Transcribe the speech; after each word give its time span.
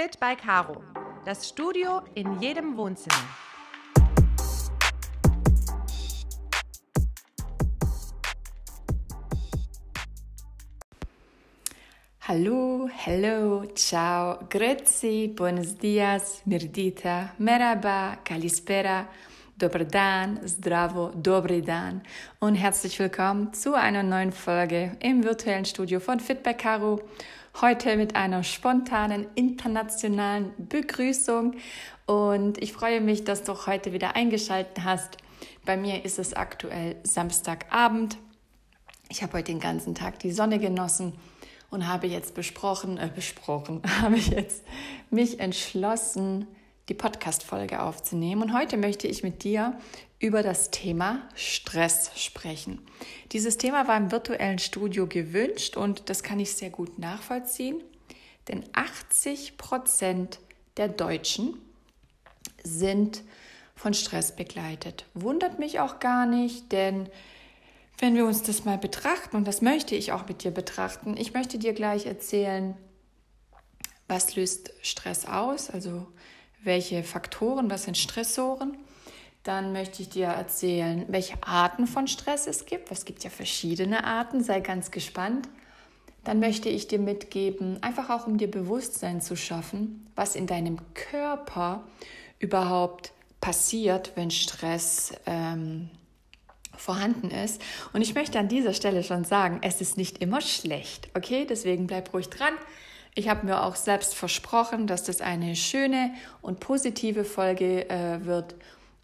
Fit 0.00 0.20
by 0.20 0.36
Caro. 0.36 0.80
Das 1.24 1.48
Studio 1.48 2.02
in 2.14 2.40
jedem 2.40 2.76
Wohnzimmer. 2.76 3.18
Hallo, 12.20 12.88
hello, 13.04 13.64
ciao, 13.74 14.46
grazie, 14.48 15.34
buenos 15.34 15.76
dias, 15.76 16.42
mirdita, 16.44 17.34
merhaba, 17.38 18.18
kalispera, 18.22 19.08
dober 19.58 19.84
dan, 19.84 20.38
zdravo, 20.46 21.10
dobry 21.16 21.62
dan 21.62 22.02
und 22.38 22.54
herzlich 22.54 22.96
willkommen 23.00 23.52
zu 23.52 23.74
einer 23.74 24.04
neuen 24.04 24.30
Folge 24.30 24.96
im 25.00 25.24
virtuellen 25.24 25.64
Studio 25.64 25.98
von 25.98 26.20
Fit 26.20 26.44
by 26.44 26.54
Caro. 26.54 27.00
Heute 27.60 27.96
mit 27.96 28.14
einer 28.14 28.44
spontanen 28.44 29.26
internationalen 29.34 30.52
Begrüßung 30.58 31.56
und 32.06 32.62
ich 32.62 32.72
freue 32.72 33.00
mich, 33.00 33.24
dass 33.24 33.42
du 33.42 33.66
heute 33.66 33.92
wieder 33.92 34.14
eingeschaltet 34.14 34.84
hast. 34.84 35.16
Bei 35.64 35.76
mir 35.76 36.04
ist 36.04 36.20
es 36.20 36.34
aktuell 36.34 36.94
Samstagabend. 37.02 38.16
Ich 39.08 39.24
habe 39.24 39.38
heute 39.38 39.50
den 39.50 39.60
ganzen 39.60 39.96
Tag 39.96 40.20
die 40.20 40.30
Sonne 40.30 40.60
genossen 40.60 41.14
und 41.70 41.88
habe 41.88 42.06
jetzt 42.06 42.34
besprochen, 42.34 42.96
äh, 42.96 43.10
besprochen, 43.12 43.82
habe 44.00 44.16
ich 44.16 44.28
jetzt 44.28 44.62
mich 45.10 45.40
entschlossen, 45.40 46.46
die 46.88 46.94
Podcast-Folge 46.94 47.82
aufzunehmen. 47.82 48.42
Und 48.42 48.54
heute 48.54 48.76
möchte 48.76 49.06
ich 49.06 49.22
mit 49.22 49.44
dir 49.44 49.78
über 50.18 50.42
das 50.42 50.70
Thema 50.70 51.28
Stress 51.34 52.10
sprechen. 52.16 52.80
Dieses 53.32 53.58
Thema 53.58 53.86
war 53.86 53.96
im 53.96 54.10
virtuellen 54.10 54.58
Studio 54.58 55.06
gewünscht 55.06 55.76
und 55.76 56.08
das 56.08 56.22
kann 56.22 56.40
ich 56.40 56.54
sehr 56.54 56.70
gut 56.70 56.98
nachvollziehen, 56.98 57.80
denn 58.48 58.64
80 58.72 59.56
Prozent 59.58 60.40
der 60.76 60.88
Deutschen 60.88 61.58
sind 62.64 63.22
von 63.76 63.94
Stress 63.94 64.34
begleitet. 64.34 65.04
Wundert 65.14 65.58
mich 65.58 65.78
auch 65.80 66.00
gar 66.00 66.26
nicht, 66.26 66.72
denn 66.72 67.08
wenn 67.98 68.14
wir 68.14 68.26
uns 68.26 68.42
das 68.42 68.64
mal 68.64 68.78
betrachten, 68.78 69.36
und 69.36 69.46
das 69.46 69.60
möchte 69.60 69.94
ich 69.94 70.12
auch 70.12 70.26
mit 70.26 70.42
dir 70.42 70.50
betrachten, 70.50 71.16
ich 71.16 71.34
möchte 71.34 71.58
dir 71.58 71.74
gleich 71.74 72.06
erzählen, 72.06 72.76
was 74.08 74.34
löst 74.36 74.72
Stress 74.82 75.26
aus, 75.26 75.68
also 75.70 76.06
welche 76.62 77.02
Faktoren, 77.02 77.70
was 77.70 77.84
sind 77.84 77.96
Stressoren 77.96 78.76
dann 79.48 79.72
möchte 79.72 80.02
ich 80.02 80.10
dir 80.10 80.26
erzählen, 80.26 81.06
welche 81.08 81.42
Arten 81.42 81.86
von 81.86 82.06
Stress 82.06 82.46
es 82.46 82.66
gibt. 82.66 82.90
Es 82.90 83.06
gibt 83.06 83.24
ja 83.24 83.30
verschiedene 83.30 84.04
Arten, 84.04 84.44
sei 84.44 84.60
ganz 84.60 84.90
gespannt. 84.90 85.48
Dann 86.22 86.38
möchte 86.38 86.68
ich 86.68 86.86
dir 86.86 86.98
mitgeben, 86.98 87.82
einfach 87.82 88.10
auch 88.10 88.26
um 88.26 88.36
dir 88.36 88.50
Bewusstsein 88.50 89.22
zu 89.22 89.36
schaffen, 89.36 90.06
was 90.14 90.36
in 90.36 90.46
deinem 90.46 90.76
Körper 90.92 91.84
überhaupt 92.38 93.12
passiert, 93.40 94.12
wenn 94.16 94.30
Stress 94.30 95.14
ähm, 95.24 95.88
vorhanden 96.76 97.30
ist. 97.30 97.62
Und 97.94 98.02
ich 98.02 98.14
möchte 98.14 98.38
an 98.38 98.48
dieser 98.48 98.74
Stelle 98.74 99.02
schon 99.02 99.24
sagen, 99.24 99.60
es 99.62 99.80
ist 99.80 99.96
nicht 99.96 100.18
immer 100.18 100.42
schlecht, 100.42 101.08
okay? 101.16 101.46
Deswegen 101.48 101.86
bleib 101.86 102.12
ruhig 102.12 102.28
dran. 102.28 102.52
Ich 103.14 103.28
habe 103.28 103.46
mir 103.46 103.62
auch 103.64 103.76
selbst 103.76 104.14
versprochen, 104.14 104.86
dass 104.86 105.02
das 105.02 105.20
eine 105.20 105.56
schöne 105.56 106.12
und 106.42 106.60
positive 106.60 107.24
Folge 107.24 107.88
äh, 107.90 108.24
wird 108.24 108.54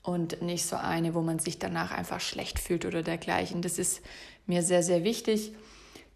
und 0.03 0.43
nicht 0.43 0.67
so 0.67 0.77
eine, 0.77 1.15
wo 1.15 1.23
man 1.23 1.39
sich 1.39 1.59
danach 1.59 1.91
einfach 1.91 2.21
schlecht 2.21 2.59
fühlt 2.59 2.85
oder 2.85 3.03
dergleichen. 3.03 3.63
Das 3.63 3.79
ist 3.79 4.03
mir 4.47 4.63
sehr, 4.63 4.83
sehr 4.83 5.03
wichtig. 5.03 5.53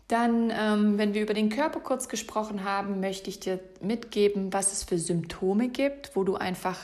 Dann, 0.09 0.51
ähm, 0.51 0.97
wenn 0.97 1.13
wir 1.13 1.23
über 1.23 1.35
den 1.35 1.51
Körper 1.51 1.81
kurz 1.81 2.09
gesprochen 2.09 2.65
haben, 2.65 3.01
möchte 3.01 3.29
ich 3.29 3.41
dir 3.41 3.61
mitgeben, 3.81 4.53
was 4.53 4.73
es 4.73 4.85
für 4.85 4.99
Symptome 4.99 5.69
gibt, 5.69 6.17
wo 6.17 6.25
du 6.25 6.37
einfach 6.37 6.79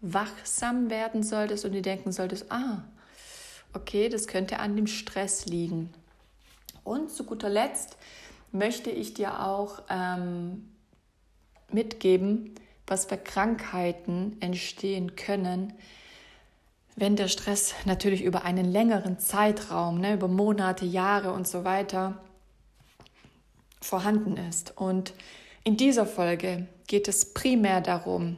wachsam 0.00 0.88
werden 0.88 1.22
solltest 1.22 1.64
und 1.64 1.72
dir 1.72 1.82
denken 1.82 2.10
solltest, 2.10 2.50
ah, 2.50 2.84
okay, 3.74 4.08
das 4.08 4.26
könnte 4.26 4.58
an 4.58 4.76
dem 4.76 4.86
Stress 4.86 5.46
liegen. 5.46 5.92
Und 6.84 7.10
zu 7.10 7.24
guter 7.24 7.50
Letzt 7.50 7.98
möchte 8.52 8.90
ich 8.90 9.14
dir 9.14 9.46
auch 9.46 9.82
ähm, 9.88 10.68
mitgeben, 11.70 12.54
was 12.86 13.04
für 13.04 13.16
Krankheiten 13.16 14.36
entstehen 14.40 15.14
können, 15.14 15.72
wenn 16.96 17.16
der 17.16 17.28
Stress 17.28 17.74
natürlich 17.84 18.22
über 18.22 18.44
einen 18.44 18.70
längeren 18.70 19.18
Zeitraum, 19.18 20.00
ne, 20.00 20.14
über 20.14 20.28
Monate, 20.28 20.84
Jahre 20.84 21.32
und 21.32 21.46
so 21.46 21.64
weiter 21.64 22.20
vorhanden 23.80 24.36
ist. 24.36 24.76
Und 24.76 25.14
in 25.64 25.76
dieser 25.76 26.04
Folge 26.04 26.66
geht 26.86 27.08
es 27.08 27.32
primär 27.32 27.80
darum, 27.80 28.36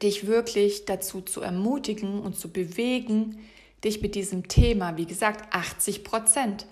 dich 0.00 0.26
wirklich 0.26 0.84
dazu 0.86 1.20
zu 1.20 1.40
ermutigen 1.40 2.20
und 2.20 2.38
zu 2.38 2.50
bewegen, 2.50 3.40
dich 3.82 4.00
mit 4.00 4.14
diesem 4.14 4.48
Thema, 4.48 4.96
wie 4.96 5.06
gesagt, 5.06 5.54
80 5.54 6.04
Prozent 6.04 6.66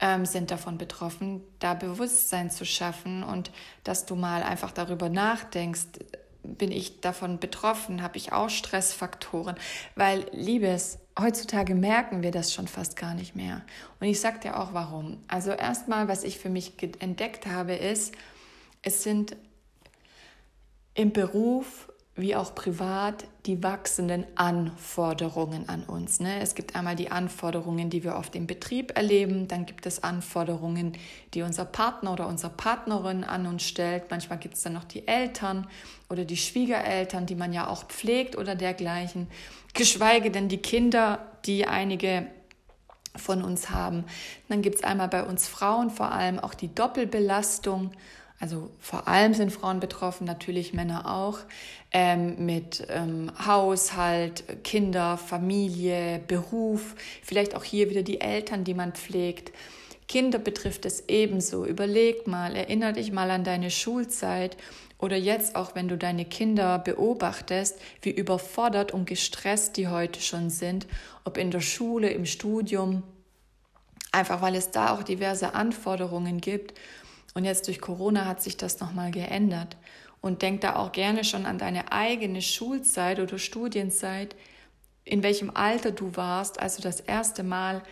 ähm, 0.00 0.26
sind 0.26 0.50
davon 0.50 0.78
betroffen, 0.78 1.42
da 1.58 1.74
Bewusstsein 1.74 2.50
zu 2.50 2.64
schaffen 2.64 3.22
und 3.22 3.50
dass 3.84 4.06
du 4.06 4.14
mal 4.14 4.42
einfach 4.42 4.72
darüber 4.72 5.08
nachdenkst, 5.08 5.86
bin 6.42 6.70
ich 6.70 7.00
davon 7.00 7.38
betroffen? 7.38 8.02
Habe 8.02 8.16
ich 8.16 8.32
auch 8.32 8.50
Stressfaktoren? 8.50 9.56
Weil, 9.94 10.26
Liebes, 10.32 10.98
heutzutage 11.18 11.74
merken 11.74 12.22
wir 12.22 12.30
das 12.30 12.52
schon 12.52 12.68
fast 12.68 12.96
gar 12.96 13.14
nicht 13.14 13.34
mehr. 13.34 13.62
Und 14.00 14.06
ich 14.06 14.20
sage 14.20 14.40
dir 14.40 14.60
auch 14.60 14.72
warum. 14.72 15.18
Also 15.28 15.50
erstmal, 15.50 16.08
was 16.08 16.24
ich 16.24 16.38
für 16.38 16.50
mich 16.50 16.74
entdeckt 17.00 17.46
habe, 17.46 17.74
ist, 17.74 18.14
es 18.82 19.02
sind 19.02 19.36
im 20.94 21.12
Beruf 21.12 21.90
wie 22.16 22.34
auch 22.34 22.54
privat 22.54 23.24
die 23.44 23.62
wachsenden 23.62 24.24
Anforderungen 24.36 25.68
an 25.68 25.84
uns. 25.84 26.18
Ne? 26.18 26.40
Es 26.40 26.54
gibt 26.54 26.74
einmal 26.74 26.96
die 26.96 27.10
Anforderungen, 27.10 27.90
die 27.90 28.04
wir 28.04 28.16
auf 28.16 28.30
dem 28.30 28.46
Betrieb 28.46 28.96
erleben, 28.96 29.48
dann 29.48 29.66
gibt 29.66 29.84
es 29.84 30.02
Anforderungen, 30.02 30.96
die 31.34 31.42
unser 31.42 31.66
Partner 31.66 32.14
oder 32.14 32.26
unsere 32.26 32.52
Partnerin 32.52 33.22
an 33.22 33.46
uns 33.46 33.64
stellt. 33.64 34.10
Manchmal 34.10 34.38
gibt 34.38 34.54
es 34.54 34.62
dann 34.62 34.72
noch 34.72 34.84
die 34.84 35.06
Eltern 35.06 35.66
oder 36.08 36.24
die 36.24 36.38
Schwiegereltern, 36.38 37.26
die 37.26 37.34
man 37.34 37.52
ja 37.52 37.68
auch 37.68 37.84
pflegt 37.84 38.36
oder 38.36 38.54
dergleichen, 38.54 39.28
geschweige 39.74 40.30
denn 40.30 40.48
die 40.48 40.58
Kinder, 40.58 41.18
die 41.44 41.66
einige 41.66 42.26
von 43.14 43.42
uns 43.42 43.70
haben. 43.70 44.04
Dann 44.48 44.62
gibt 44.62 44.76
es 44.76 44.84
einmal 44.84 45.08
bei 45.08 45.22
uns 45.22 45.48
Frauen 45.48 45.90
vor 45.90 46.12
allem 46.12 46.38
auch 46.38 46.54
die 46.54 46.74
Doppelbelastung 46.74 47.92
also 48.38 48.70
vor 48.78 49.08
allem 49.08 49.32
sind 49.32 49.50
Frauen 49.50 49.80
betroffen, 49.80 50.26
natürlich 50.26 50.74
Männer 50.74 51.10
auch, 51.10 51.38
ähm, 51.90 52.44
mit 52.44 52.86
ähm, 52.90 53.32
Haushalt, 53.46 54.62
Kinder, 54.62 55.16
Familie, 55.16 56.20
Beruf, 56.26 56.94
vielleicht 57.22 57.54
auch 57.54 57.64
hier 57.64 57.88
wieder 57.88 58.02
die 58.02 58.20
Eltern, 58.20 58.64
die 58.64 58.74
man 58.74 58.92
pflegt. 58.92 59.52
Kinder 60.06 60.38
betrifft 60.38 60.84
es 60.84 61.04
ebenso. 61.08 61.64
Überleg 61.64 62.26
mal, 62.26 62.54
erinnere 62.54 62.92
dich 62.92 63.10
mal 63.10 63.30
an 63.30 63.42
deine 63.42 63.70
Schulzeit 63.70 64.56
oder 64.98 65.16
jetzt 65.16 65.56
auch, 65.56 65.74
wenn 65.74 65.88
du 65.88 65.96
deine 65.96 66.24
Kinder 66.24 66.78
beobachtest, 66.78 67.78
wie 68.02 68.10
überfordert 68.10 68.92
und 68.92 69.06
gestresst 69.06 69.76
die 69.76 69.88
heute 69.88 70.20
schon 70.20 70.50
sind, 70.50 70.86
ob 71.24 71.38
in 71.38 71.50
der 71.50 71.60
Schule, 71.60 72.10
im 72.10 72.26
Studium, 72.26 73.02
einfach 74.12 74.42
weil 74.42 74.54
es 74.54 74.70
da 74.70 74.94
auch 74.94 75.02
diverse 75.02 75.54
Anforderungen 75.54 76.40
gibt 76.40 76.74
und 77.36 77.44
jetzt 77.44 77.66
durch 77.66 77.82
Corona 77.82 78.24
hat 78.24 78.42
sich 78.42 78.56
das 78.56 78.80
nochmal 78.80 79.10
geändert. 79.10 79.76
Und 80.22 80.40
denk 80.40 80.62
da 80.62 80.76
auch 80.76 80.90
gerne 80.90 81.22
schon 81.22 81.44
an 81.44 81.58
deine 81.58 81.92
eigene 81.92 82.40
Schulzeit 82.40 83.20
oder 83.20 83.38
Studienzeit, 83.38 84.34
in 85.04 85.22
welchem 85.22 85.54
Alter 85.54 85.90
du 85.92 86.16
warst, 86.16 86.58
als 86.58 86.76
du 86.76 86.82
das 86.82 86.98
erste 86.98 87.42
Mal 87.42 87.82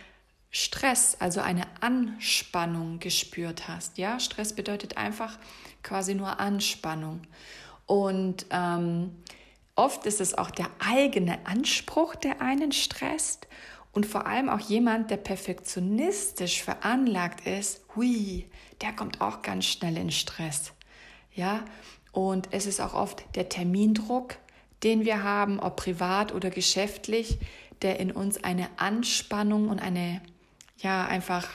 Stress, 0.49 1.17
also 1.19 1.41
eine 1.41 1.67
Anspannung 1.79 2.97
gespürt 2.97 3.67
hast. 3.67 3.99
Ja, 3.99 4.19
Stress 4.19 4.53
bedeutet 4.53 4.97
einfach 4.97 5.37
quasi 5.83 6.15
nur 6.15 6.39
Anspannung. 6.39 7.21
Und 7.85 8.47
ähm, 8.49 9.15
oft 9.75 10.07
ist 10.07 10.21
es 10.21 10.35
auch 10.35 10.49
der 10.49 10.71
eigene 10.79 11.45
Anspruch, 11.45 12.15
der 12.15 12.41
einen 12.41 12.71
stresst. 12.71 13.47
Und 13.95 14.05
vor 14.05 14.27
allem 14.27 14.49
auch 14.49 14.59
jemand, 14.59 15.09
der 15.09 15.15
perfektionistisch 15.15 16.61
veranlagt 16.61 17.47
ist, 17.47 17.81
hui, 17.95 18.45
der 18.81 18.91
kommt 18.91 19.21
auch 19.21 19.41
ganz 19.41 19.63
schnell 19.63 19.95
in 19.95 20.11
Stress. 20.11 20.73
Ja, 21.33 21.63
und 22.11 22.49
es 22.51 22.65
ist 22.65 22.81
auch 22.81 22.93
oft 22.93 23.23
der 23.35 23.47
Termindruck, 23.47 24.35
den 24.83 25.05
wir 25.05 25.23
haben, 25.23 25.61
ob 25.61 25.77
privat 25.77 26.33
oder 26.33 26.49
geschäftlich, 26.49 27.39
der 27.81 28.01
in 28.01 28.11
uns 28.11 28.43
eine 28.43 28.67
Anspannung 28.75 29.69
und 29.69 29.79
eine, 29.79 30.21
ja, 30.79 31.05
einfach, 31.05 31.47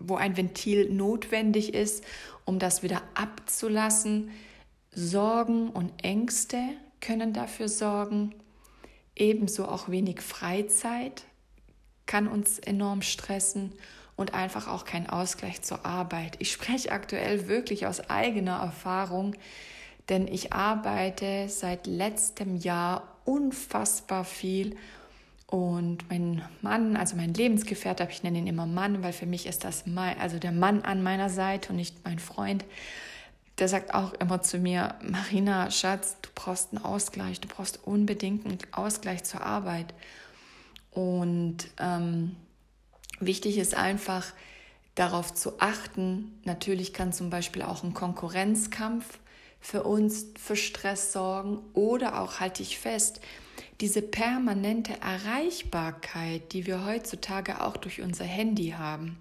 wo 0.00 0.16
ein 0.16 0.36
Ventil 0.36 0.90
notwendig 0.90 1.74
ist, 1.74 2.02
um 2.44 2.58
das 2.58 2.82
wieder 2.82 3.02
abzulassen. 3.14 4.32
Sorgen 4.90 5.70
und 5.70 5.92
Ängste 6.02 6.60
können 7.00 7.32
dafür 7.32 7.68
sorgen. 7.68 8.34
Ebenso 9.14 9.66
auch 9.66 9.88
wenig 9.88 10.22
Freizeit, 10.22 11.22
kann 12.08 12.26
uns 12.26 12.58
enorm 12.58 13.02
stressen 13.02 13.72
und 14.16 14.34
einfach 14.34 14.66
auch 14.66 14.84
kein 14.84 15.08
Ausgleich 15.08 15.62
zur 15.62 15.86
Arbeit. 15.86 16.34
Ich 16.40 16.50
spreche 16.50 16.90
aktuell 16.90 17.46
wirklich 17.46 17.86
aus 17.86 18.10
eigener 18.10 18.56
Erfahrung, 18.56 19.36
denn 20.08 20.26
ich 20.26 20.52
arbeite 20.52 21.48
seit 21.48 21.86
letztem 21.86 22.56
Jahr 22.56 23.06
unfassbar 23.24 24.24
viel 24.24 24.74
und 25.46 26.10
mein 26.10 26.42
Mann, 26.62 26.96
also 26.96 27.14
mein 27.14 27.32
Lebensgefährte, 27.32 28.08
ich 28.10 28.22
nenne 28.22 28.38
ihn 28.38 28.46
immer 28.46 28.66
Mann, 28.66 29.02
weil 29.02 29.12
für 29.12 29.26
mich 29.26 29.46
ist 29.46 29.64
das 29.64 29.86
mein, 29.86 30.18
also 30.18 30.38
der 30.38 30.52
Mann 30.52 30.82
an 30.82 31.02
meiner 31.02 31.30
Seite 31.30 31.70
und 31.70 31.76
nicht 31.76 32.04
mein 32.04 32.18
Freund. 32.18 32.64
Der 33.58 33.68
sagt 33.68 33.94
auch 33.94 34.14
immer 34.14 34.42
zu 34.42 34.58
mir, 34.58 34.94
Marina, 35.02 35.70
Schatz, 35.70 36.16
du 36.22 36.30
brauchst 36.34 36.72
einen 36.72 36.84
Ausgleich, 36.84 37.40
du 37.40 37.48
brauchst 37.48 37.86
unbedingt 37.86 38.46
einen 38.46 38.58
Ausgleich 38.72 39.24
zur 39.24 39.42
Arbeit. 39.42 39.94
Und 40.98 41.58
ähm, 41.78 42.34
wichtig 43.20 43.56
ist 43.58 43.76
einfach, 43.76 44.32
darauf 44.96 45.32
zu 45.32 45.60
achten. 45.60 46.40
Natürlich 46.42 46.92
kann 46.92 47.12
zum 47.12 47.30
Beispiel 47.30 47.62
auch 47.62 47.84
ein 47.84 47.94
Konkurrenzkampf 47.94 49.20
für 49.60 49.84
uns 49.84 50.26
für 50.36 50.56
Stress 50.56 51.12
sorgen 51.12 51.60
oder 51.72 52.20
auch, 52.20 52.40
halte 52.40 52.64
ich 52.64 52.80
fest, 52.80 53.20
diese 53.80 54.02
permanente 54.02 54.94
Erreichbarkeit, 55.00 56.52
die 56.52 56.66
wir 56.66 56.84
heutzutage 56.84 57.62
auch 57.62 57.76
durch 57.76 58.02
unser 58.02 58.24
Handy 58.24 58.74
haben. 58.76 59.18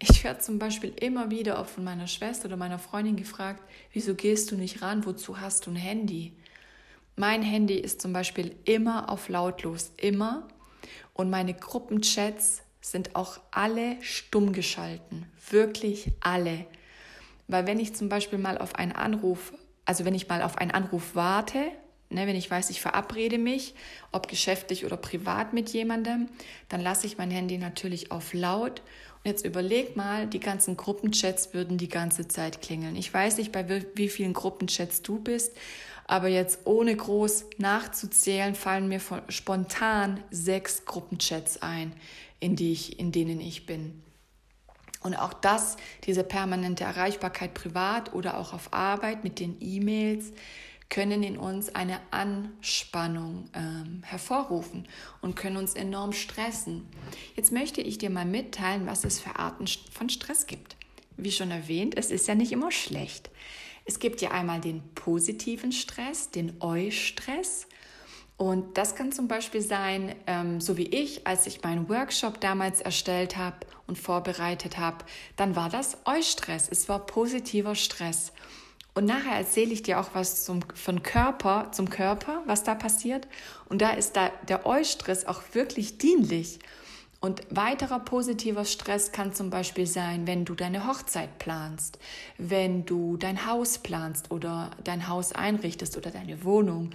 Ich 0.00 0.24
werde 0.24 0.40
zum 0.40 0.58
Beispiel 0.58 0.92
immer 1.00 1.30
wieder 1.30 1.60
auch 1.60 1.66
von 1.66 1.84
meiner 1.84 2.08
Schwester 2.08 2.46
oder 2.46 2.56
meiner 2.56 2.80
Freundin 2.80 3.14
gefragt, 3.14 3.62
wieso 3.92 4.16
gehst 4.16 4.50
du 4.50 4.56
nicht 4.56 4.82
ran, 4.82 5.06
wozu 5.06 5.40
hast 5.40 5.66
du 5.66 5.70
ein 5.70 5.76
Handy? 5.76 6.32
Mein 7.14 7.42
Handy 7.42 7.74
ist 7.76 8.02
zum 8.02 8.12
Beispiel 8.12 8.56
immer 8.64 9.08
auf 9.08 9.28
lautlos, 9.28 9.92
immer. 9.96 10.48
Und 11.12 11.30
meine 11.30 11.54
Gruppenchats 11.54 12.62
sind 12.80 13.16
auch 13.16 13.40
alle 13.50 13.96
stumm 14.02 14.52
geschalten, 14.52 15.26
wirklich 15.50 16.12
alle. 16.20 16.66
Weil 17.48 17.66
wenn 17.66 17.80
ich 17.80 17.94
zum 17.94 18.08
Beispiel 18.08 18.38
mal 18.38 18.58
auf 18.58 18.74
einen 18.74 18.92
Anruf, 18.92 19.52
also 19.84 20.04
wenn 20.04 20.14
ich 20.14 20.28
mal 20.28 20.42
auf 20.42 20.58
einen 20.58 20.70
Anruf 20.70 21.14
warte, 21.14 21.58
ne, 22.10 22.26
wenn 22.26 22.36
ich 22.36 22.50
weiß, 22.50 22.70
ich 22.70 22.80
verabrede 22.80 23.38
mich, 23.38 23.74
ob 24.12 24.28
geschäftlich 24.28 24.84
oder 24.84 24.96
privat 24.96 25.52
mit 25.52 25.70
jemandem, 25.70 26.28
dann 26.68 26.80
lasse 26.80 27.06
ich 27.06 27.18
mein 27.18 27.30
Handy 27.30 27.58
natürlich 27.58 28.10
auf 28.10 28.32
laut. 28.32 28.82
Jetzt 29.26 29.46
überleg 29.46 29.96
mal, 29.96 30.26
die 30.26 30.38
ganzen 30.38 30.76
Gruppenchats 30.76 31.54
würden 31.54 31.78
die 31.78 31.88
ganze 31.88 32.28
Zeit 32.28 32.60
klingeln. 32.60 32.94
Ich 32.94 33.12
weiß 33.12 33.38
nicht, 33.38 33.52
bei 33.52 33.82
wie 33.94 34.10
vielen 34.10 34.34
Gruppenchats 34.34 35.00
du 35.00 35.18
bist, 35.18 35.56
aber 36.06 36.28
jetzt 36.28 36.66
ohne 36.66 36.94
groß 36.94 37.46
nachzuzählen, 37.56 38.54
fallen 38.54 38.86
mir 38.86 39.00
spontan 39.30 40.22
sechs 40.30 40.84
Gruppenchats 40.84 41.62
ein, 41.62 41.94
in, 42.38 42.54
die 42.54 42.72
ich, 42.72 42.98
in 42.98 43.12
denen 43.12 43.40
ich 43.40 43.64
bin. 43.64 44.02
Und 45.00 45.14
auch 45.14 45.32
das, 45.32 45.78
diese 46.04 46.22
permanente 46.22 46.84
Erreichbarkeit 46.84 47.54
privat 47.54 48.12
oder 48.12 48.38
auch 48.38 48.52
auf 48.52 48.74
Arbeit 48.74 49.24
mit 49.24 49.40
den 49.40 49.56
E-Mails, 49.60 50.32
können 50.90 51.22
in 51.22 51.36
uns 51.36 51.74
eine 51.74 51.98
Anspannung 52.10 53.50
ähm, 53.54 54.02
hervorrufen 54.04 54.86
und 55.20 55.34
können 55.34 55.56
uns 55.56 55.74
enorm 55.74 56.12
stressen. 56.12 56.86
Jetzt 57.36 57.52
möchte 57.52 57.80
ich 57.80 57.98
dir 57.98 58.10
mal 58.10 58.26
mitteilen, 58.26 58.86
was 58.86 59.04
es 59.04 59.20
für 59.20 59.36
Arten 59.36 59.66
von 59.92 60.08
Stress 60.08 60.46
gibt. 60.46 60.76
Wie 61.16 61.32
schon 61.32 61.50
erwähnt, 61.50 61.96
es 61.96 62.10
ist 62.10 62.28
ja 62.28 62.34
nicht 62.34 62.52
immer 62.52 62.70
schlecht. 62.70 63.30
Es 63.84 63.98
gibt 63.98 64.20
ja 64.20 64.30
einmal 64.30 64.60
den 64.60 64.82
positiven 64.94 65.72
Stress, 65.72 66.30
den 66.30 66.60
Eustress. 66.60 67.66
Und 68.36 68.78
das 68.78 68.96
kann 68.96 69.12
zum 69.12 69.28
Beispiel 69.28 69.60
sein, 69.60 70.14
ähm, 70.26 70.60
so 70.60 70.76
wie 70.76 70.86
ich, 70.86 71.26
als 71.26 71.46
ich 71.46 71.62
meinen 71.62 71.88
Workshop 71.88 72.40
damals 72.40 72.80
erstellt 72.80 73.36
habe 73.36 73.58
und 73.86 73.98
vorbereitet 73.98 74.78
habe, 74.78 75.04
dann 75.36 75.54
war 75.54 75.68
das 75.68 75.98
Eustress. 76.04 76.68
Es 76.68 76.88
war 76.88 77.06
positiver 77.06 77.74
Stress. 77.74 78.32
Und 78.94 79.06
nachher 79.06 79.36
erzähle 79.36 79.72
ich 79.72 79.82
dir 79.82 79.98
auch 80.00 80.10
was 80.14 80.44
zum, 80.44 80.60
von 80.74 81.02
Körper, 81.02 81.68
zum 81.72 81.90
Körper, 81.90 82.42
was 82.46 82.62
da 82.62 82.76
passiert. 82.76 83.26
Und 83.68 83.82
da 83.82 83.90
ist 83.90 84.16
da 84.16 84.30
der 84.48 84.66
Eustress 84.66 85.26
auch 85.26 85.42
wirklich 85.52 85.98
dienlich. 85.98 86.60
Und 87.24 87.42
weiterer 87.48 88.00
positiver 88.00 88.66
Stress 88.66 89.10
kann 89.10 89.32
zum 89.32 89.48
Beispiel 89.48 89.86
sein, 89.86 90.26
wenn 90.26 90.44
du 90.44 90.54
deine 90.54 90.86
Hochzeit 90.86 91.38
planst, 91.38 91.98
wenn 92.36 92.84
du 92.84 93.16
dein 93.16 93.46
Haus 93.46 93.78
planst 93.78 94.30
oder 94.30 94.70
dein 94.84 95.08
Haus 95.08 95.32
einrichtest 95.32 95.96
oder 95.96 96.10
deine 96.10 96.44
Wohnung, 96.44 96.90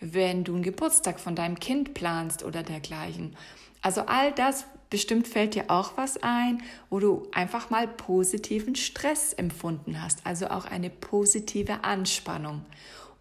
wenn 0.00 0.44
du 0.44 0.54
einen 0.54 0.62
Geburtstag 0.62 1.18
von 1.18 1.34
deinem 1.34 1.58
Kind 1.58 1.94
planst 1.94 2.44
oder 2.44 2.62
dergleichen. 2.62 3.36
Also 3.82 4.02
all 4.02 4.30
das 4.30 4.66
bestimmt 4.92 5.26
fällt 5.26 5.54
dir 5.54 5.64
auch 5.70 5.96
was 5.96 6.22
ein, 6.22 6.62
wo 6.90 7.00
du 7.00 7.26
einfach 7.32 7.70
mal 7.70 7.88
positiven 7.88 8.76
Stress 8.76 9.32
empfunden 9.32 10.02
hast, 10.02 10.26
also 10.26 10.48
auch 10.48 10.66
eine 10.66 10.90
positive 10.90 11.82
Anspannung. 11.82 12.66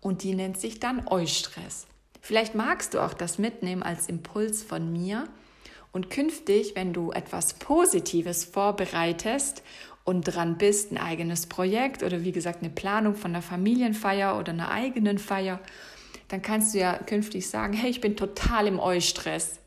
Und 0.01 0.23
die 0.23 0.35
nennt 0.35 0.59
sich 0.59 0.81
dann 0.81 1.07
Eustress. 1.07 1.87
Vielleicht 2.19 2.55
magst 2.55 2.93
du 2.93 2.99
auch 2.99 3.13
das 3.13 3.37
mitnehmen 3.37 3.83
als 3.83 4.09
Impuls 4.09 4.63
von 4.63 4.91
mir 4.91 5.29
und 5.93 6.09
künftig, 6.09 6.75
wenn 6.75 6.91
du 6.91 7.11
etwas 7.11 7.53
Positives 7.53 8.43
vorbereitest 8.43 9.63
und 10.03 10.23
dran 10.23 10.57
bist, 10.57 10.91
ein 10.91 10.97
eigenes 10.97 11.47
Projekt 11.47 12.03
oder 12.03 12.25
wie 12.25 12.33
gesagt 12.33 12.63
eine 12.63 12.69
Planung 12.69 13.15
von 13.15 13.31
einer 13.31 13.41
Familienfeier 13.41 14.37
oder 14.37 14.51
einer 14.51 14.71
eigenen 14.71 15.19
Feier, 15.19 15.61
dann 16.27 16.41
kannst 16.41 16.73
du 16.73 16.79
ja 16.79 16.97
künftig 16.97 17.49
sagen, 17.49 17.71
hey, 17.71 17.89
ich 17.89 18.01
bin 18.01 18.17
total 18.17 18.67
im 18.67 18.77
Eustress. 18.77 19.60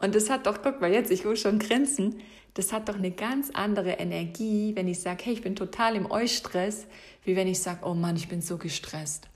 Und 0.00 0.14
das 0.14 0.30
hat 0.30 0.46
doch, 0.46 0.62
guck 0.62 0.80
mal 0.80 0.92
jetzt, 0.92 1.10
ich 1.10 1.24
will 1.24 1.36
schon 1.36 1.58
grinsen, 1.58 2.20
das 2.54 2.72
hat 2.72 2.88
doch 2.88 2.94
eine 2.94 3.10
ganz 3.10 3.50
andere 3.50 3.92
Energie, 3.92 4.72
wenn 4.76 4.86
ich 4.88 5.00
sage, 5.00 5.24
hey, 5.24 5.34
ich 5.34 5.42
bin 5.42 5.56
total 5.56 5.96
im 5.96 6.10
Eustress, 6.10 6.86
wie 7.24 7.36
wenn 7.36 7.48
ich 7.48 7.60
sage, 7.60 7.80
oh 7.84 7.94
Mann, 7.94 8.16
ich 8.16 8.28
bin 8.28 8.42
so 8.42 8.58
gestresst. 8.58 9.28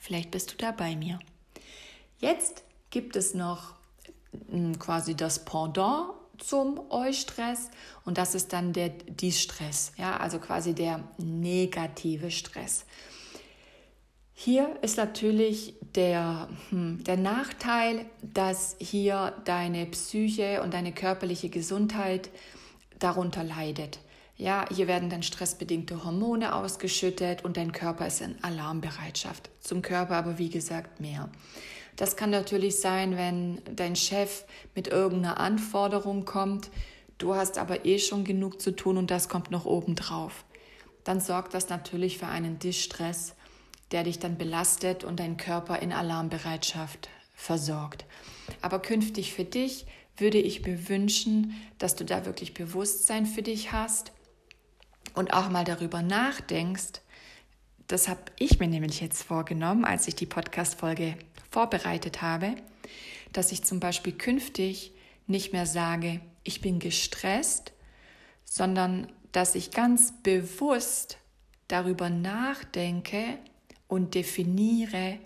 Vielleicht 0.00 0.30
bist 0.30 0.52
du 0.52 0.56
da 0.56 0.70
bei 0.70 0.96
mir. 0.96 1.18
Jetzt 2.18 2.62
gibt 2.90 3.16
es 3.16 3.34
noch 3.34 3.74
quasi 4.78 5.14
das 5.14 5.44
Pendant 5.44 6.12
zum 6.38 6.80
Eustress 6.90 7.70
und 8.04 8.16
das 8.16 8.34
ist 8.34 8.52
dann 8.52 8.72
der 8.72 8.90
Distress, 8.90 9.92
ja, 9.96 10.16
also 10.18 10.38
quasi 10.38 10.74
der 10.74 11.02
negative 11.18 12.30
Stress. 12.30 12.84
Hier 14.40 14.76
ist 14.82 14.96
natürlich 14.96 15.74
der, 15.96 16.48
hm, 16.70 17.02
der 17.02 17.16
Nachteil, 17.16 18.06
dass 18.22 18.76
hier 18.78 19.34
deine 19.44 19.84
Psyche 19.86 20.62
und 20.62 20.74
deine 20.74 20.92
körperliche 20.92 21.48
Gesundheit 21.48 22.30
darunter 23.00 23.42
leidet. 23.42 23.98
Ja, 24.36 24.64
hier 24.72 24.86
werden 24.86 25.10
dann 25.10 25.24
stressbedingte 25.24 26.04
Hormone 26.04 26.54
ausgeschüttet 26.54 27.44
und 27.44 27.56
dein 27.56 27.72
Körper 27.72 28.06
ist 28.06 28.20
in 28.20 28.36
Alarmbereitschaft. 28.44 29.50
Zum 29.58 29.82
Körper 29.82 30.14
aber 30.14 30.38
wie 30.38 30.50
gesagt 30.50 31.00
mehr. 31.00 31.28
Das 31.96 32.14
kann 32.14 32.30
natürlich 32.30 32.80
sein, 32.80 33.16
wenn 33.16 33.60
dein 33.74 33.96
Chef 33.96 34.44
mit 34.76 34.86
irgendeiner 34.86 35.40
Anforderung 35.40 36.24
kommt, 36.24 36.70
du 37.18 37.34
hast 37.34 37.58
aber 37.58 37.84
eh 37.86 37.98
schon 37.98 38.22
genug 38.22 38.62
zu 38.62 38.70
tun 38.70 38.98
und 38.98 39.10
das 39.10 39.28
kommt 39.28 39.50
noch 39.50 39.64
oben 39.64 39.96
drauf. 39.96 40.44
Dann 41.02 41.20
sorgt 41.20 41.54
das 41.54 41.68
natürlich 41.70 42.18
für 42.18 42.28
einen 42.28 42.60
Distress, 42.60 43.34
der 43.92 44.04
dich 44.04 44.18
dann 44.18 44.36
belastet 44.36 45.04
und 45.04 45.20
deinen 45.20 45.36
Körper 45.36 45.80
in 45.80 45.92
Alarmbereitschaft 45.92 47.08
versorgt. 47.34 48.04
Aber 48.60 48.80
künftig 48.80 49.32
für 49.32 49.44
dich 49.44 49.86
würde 50.16 50.38
ich 50.38 50.66
mir 50.66 50.88
wünschen, 50.88 51.54
dass 51.78 51.94
du 51.94 52.04
da 52.04 52.26
wirklich 52.26 52.54
Bewusstsein 52.54 53.24
für 53.26 53.42
dich 53.42 53.72
hast 53.72 54.12
und 55.14 55.32
auch 55.32 55.48
mal 55.48 55.64
darüber 55.64 56.02
nachdenkst. 56.02 57.00
Das 57.86 58.08
habe 58.08 58.20
ich 58.38 58.58
mir 58.58 58.68
nämlich 58.68 59.00
jetzt 59.00 59.22
vorgenommen, 59.22 59.84
als 59.84 60.08
ich 60.08 60.14
die 60.14 60.26
Podcast-Folge 60.26 61.16
vorbereitet 61.50 62.20
habe, 62.20 62.54
dass 63.32 63.52
ich 63.52 63.64
zum 63.64 63.80
Beispiel 63.80 64.12
künftig 64.12 64.92
nicht 65.26 65.52
mehr 65.52 65.66
sage, 65.66 66.20
ich 66.42 66.60
bin 66.60 66.78
gestresst, 66.78 67.72
sondern 68.44 69.12
dass 69.32 69.54
ich 69.54 69.70
ganz 69.70 70.14
bewusst 70.22 71.18
darüber 71.68 72.10
nachdenke 72.10 73.38
und 73.88 74.14
definiere, 74.14 75.18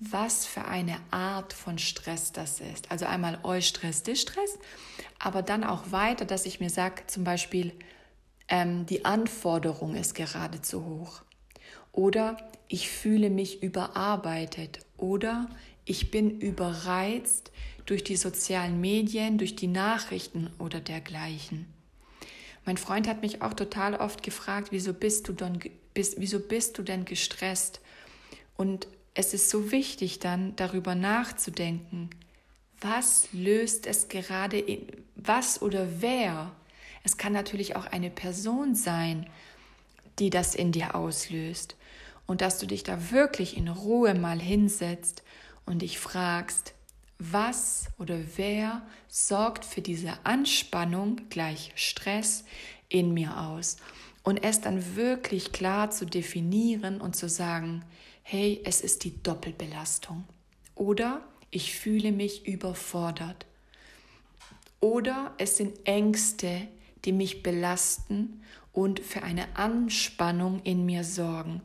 was 0.00 0.46
für 0.46 0.64
eine 0.64 0.96
Art 1.10 1.52
von 1.52 1.78
Stress 1.78 2.32
das 2.32 2.60
ist. 2.60 2.90
Also 2.90 3.06
einmal 3.06 3.38
Eustress, 3.42 4.02
Distress, 4.02 4.58
aber 5.18 5.42
dann 5.42 5.64
auch 5.64 5.90
weiter, 5.92 6.24
dass 6.24 6.46
ich 6.46 6.60
mir 6.60 6.70
sage, 6.70 7.02
zum 7.06 7.24
Beispiel, 7.24 7.72
ähm, 8.48 8.86
die 8.86 9.04
Anforderung 9.04 9.94
ist 9.94 10.14
gerade 10.14 10.62
zu 10.62 10.84
hoch. 10.84 11.22
Oder 11.92 12.36
ich 12.68 12.90
fühle 12.90 13.30
mich 13.30 13.62
überarbeitet 13.62 14.80
oder 14.96 15.48
ich 15.84 16.10
bin 16.10 16.40
überreizt 16.40 17.50
durch 17.86 18.04
die 18.04 18.16
sozialen 18.16 18.80
Medien, 18.80 19.38
durch 19.38 19.56
die 19.56 19.66
Nachrichten 19.66 20.50
oder 20.58 20.80
dergleichen. 20.80 21.66
Mein 22.64 22.76
Freund 22.76 23.08
hat 23.08 23.22
mich 23.22 23.40
auch 23.40 23.54
total 23.54 23.94
oft 23.94 24.22
gefragt, 24.22 24.68
wieso 24.70 24.92
bist 24.92 25.26
du, 25.26 25.32
denn, 25.32 25.58
bist, 25.94 26.16
wieso 26.18 26.38
bist 26.38 26.76
du 26.76 26.82
denn 26.82 27.06
gestresst? 27.06 27.80
Und 28.58 28.88
es 29.14 29.32
ist 29.32 29.48
so 29.48 29.72
wichtig 29.72 30.18
dann 30.18 30.54
darüber 30.56 30.94
nachzudenken, 30.94 32.10
was 32.80 33.28
löst 33.32 33.86
es 33.86 34.08
gerade 34.08 34.58
in, 34.58 34.86
was 35.16 35.62
oder 35.62 36.02
wer? 36.02 36.52
Es 37.04 37.16
kann 37.16 37.32
natürlich 37.32 37.76
auch 37.76 37.86
eine 37.86 38.10
Person 38.10 38.74
sein, 38.74 39.26
die 40.18 40.28
das 40.28 40.54
in 40.54 40.72
dir 40.72 40.94
auslöst. 40.94 41.76
und 42.26 42.42
dass 42.42 42.58
du 42.58 42.66
dich 42.66 42.82
da 42.82 43.10
wirklich 43.10 43.56
in 43.56 43.68
Ruhe 43.68 44.14
mal 44.14 44.38
hinsetzt 44.38 45.22
und 45.64 45.80
dich 45.80 45.98
fragst, 45.98 46.74
was 47.18 47.86
oder 47.98 48.18
wer 48.36 48.82
sorgt 49.08 49.64
für 49.64 49.80
diese 49.80 50.12
Anspannung 50.24 51.22
gleich 51.30 51.72
Stress 51.74 52.44
in 52.90 53.14
mir 53.14 53.40
aus 53.40 53.78
und 54.22 54.44
es 54.44 54.60
dann 54.60 54.94
wirklich 54.94 55.52
klar 55.52 55.90
zu 55.90 56.04
definieren 56.04 57.00
und 57.00 57.16
zu 57.16 57.30
sagen, 57.30 57.82
hey, 58.30 58.60
es 58.62 58.82
ist 58.82 59.04
die 59.04 59.22
Doppelbelastung 59.22 60.24
oder 60.74 61.26
ich 61.50 61.74
fühle 61.74 62.12
mich 62.12 62.46
überfordert 62.46 63.46
oder 64.80 65.34
es 65.38 65.56
sind 65.56 65.78
Ängste, 65.86 66.68
die 67.06 67.12
mich 67.12 67.42
belasten 67.42 68.42
und 68.74 69.00
für 69.00 69.22
eine 69.22 69.56
Anspannung 69.56 70.60
in 70.64 70.84
mir 70.84 71.04
sorgen. 71.04 71.62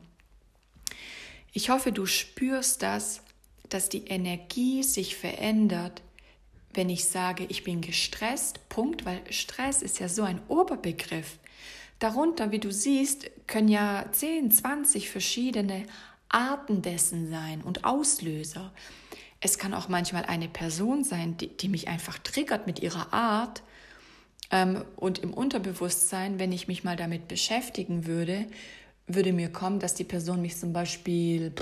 Ich 1.52 1.68
hoffe, 1.68 1.92
du 1.92 2.06
spürst 2.06 2.80
das, 2.80 3.20
dass 3.68 3.90
die 3.90 4.06
Energie 4.06 4.82
sich 4.82 5.16
verändert, 5.16 6.00
wenn 6.72 6.88
ich 6.88 7.04
sage, 7.04 7.44
ich 7.50 7.62
bin 7.64 7.82
gestresst, 7.82 8.70
Punkt, 8.70 9.04
weil 9.04 9.20
Stress 9.30 9.82
ist 9.82 9.98
ja 9.98 10.08
so 10.08 10.22
ein 10.22 10.40
Oberbegriff. 10.48 11.38
Darunter, 11.98 12.52
wie 12.52 12.58
du 12.58 12.72
siehst, 12.72 13.30
können 13.46 13.68
ja 13.68 14.06
10, 14.10 14.50
20 14.50 15.10
verschiedene 15.10 15.84
Arten 16.34 16.82
dessen 16.82 17.30
sein 17.30 17.62
und 17.62 17.84
Auslöser. 17.84 18.72
Es 19.40 19.58
kann 19.58 19.74
auch 19.74 19.88
manchmal 19.88 20.24
eine 20.24 20.48
Person 20.48 21.04
sein, 21.04 21.36
die, 21.36 21.48
die 21.48 21.68
mich 21.68 21.88
einfach 21.88 22.18
triggert 22.18 22.66
mit 22.66 22.80
ihrer 22.80 23.12
Art. 23.12 23.62
Ähm, 24.50 24.84
und 24.96 25.18
im 25.18 25.32
Unterbewusstsein, 25.32 26.38
wenn 26.38 26.52
ich 26.52 26.68
mich 26.68 26.84
mal 26.84 26.96
damit 26.96 27.28
beschäftigen 27.28 28.06
würde, 28.06 28.46
würde 29.06 29.32
mir 29.32 29.50
kommen, 29.50 29.80
dass 29.80 29.94
die 29.94 30.04
Person 30.04 30.42
mich 30.42 30.56
zum 30.56 30.72
Beispiel 30.72 31.52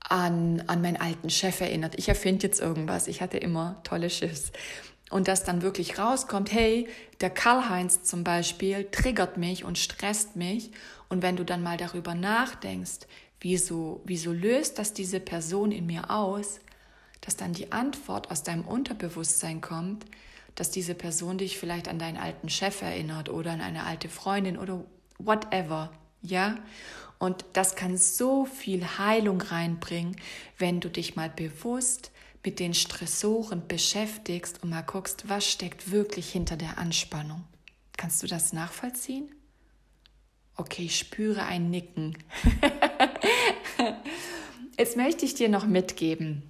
an, 0.00 0.62
an 0.66 0.82
meinen 0.82 0.96
alten 0.96 1.30
Chef 1.30 1.60
erinnert. 1.60 1.98
Ich 1.98 2.08
erfinde 2.08 2.46
jetzt 2.46 2.60
irgendwas. 2.60 3.08
Ich 3.08 3.20
hatte 3.20 3.38
immer 3.38 3.80
tolle 3.82 4.08
Chefs. 4.08 4.52
Und 5.10 5.28
dass 5.28 5.44
dann 5.44 5.62
wirklich 5.62 5.98
rauskommt, 5.98 6.52
hey, 6.52 6.88
der 7.20 7.30
Karl-Heinz 7.30 8.02
zum 8.02 8.24
Beispiel 8.24 8.88
triggert 8.90 9.36
mich 9.36 9.64
und 9.64 9.78
stresst 9.78 10.36
mich. 10.36 10.70
Und 11.08 11.22
wenn 11.22 11.36
du 11.36 11.44
dann 11.44 11.62
mal 11.62 11.76
darüber 11.76 12.14
nachdenkst, 12.14 13.06
wieso, 13.40 14.00
wieso 14.04 14.32
löst 14.32 14.78
das 14.78 14.92
diese 14.92 15.20
Person 15.20 15.72
in 15.72 15.86
mir 15.86 16.10
aus, 16.10 16.60
dass 17.20 17.36
dann 17.36 17.52
die 17.52 17.72
Antwort 17.72 18.30
aus 18.30 18.42
deinem 18.42 18.64
Unterbewusstsein 18.64 19.60
kommt, 19.60 20.04
dass 20.54 20.70
diese 20.70 20.94
Person 20.94 21.38
dich 21.38 21.58
vielleicht 21.58 21.88
an 21.88 21.98
deinen 21.98 22.16
alten 22.16 22.48
Chef 22.48 22.82
erinnert 22.82 23.28
oder 23.28 23.52
an 23.52 23.60
eine 23.60 23.84
alte 23.84 24.08
Freundin 24.08 24.56
oder 24.58 24.84
whatever, 25.18 25.92
ja? 26.22 26.56
Und 27.18 27.44
das 27.54 27.76
kann 27.76 27.96
so 27.96 28.44
viel 28.44 28.84
Heilung 28.98 29.40
reinbringen, 29.40 30.16
wenn 30.58 30.80
du 30.80 30.90
dich 30.90 31.16
mal 31.16 31.30
bewusst 31.30 32.10
mit 32.44 32.60
den 32.60 32.74
Stressoren 32.74 33.66
beschäftigst 33.66 34.62
und 34.62 34.70
mal 34.70 34.82
guckst, 34.82 35.28
was 35.28 35.50
steckt 35.50 35.90
wirklich 35.90 36.30
hinter 36.30 36.56
der 36.56 36.78
Anspannung. 36.78 37.42
Kannst 37.96 38.22
du 38.22 38.26
das 38.26 38.52
nachvollziehen? 38.52 39.34
Okay, 40.54 40.84
ich 40.84 40.98
spüre 40.98 41.44
ein 41.44 41.70
Nicken. 41.70 42.16
Jetzt 44.78 44.96
möchte 44.96 45.24
ich 45.24 45.34
dir 45.34 45.48
noch 45.48 45.66
mitgeben, 45.66 46.42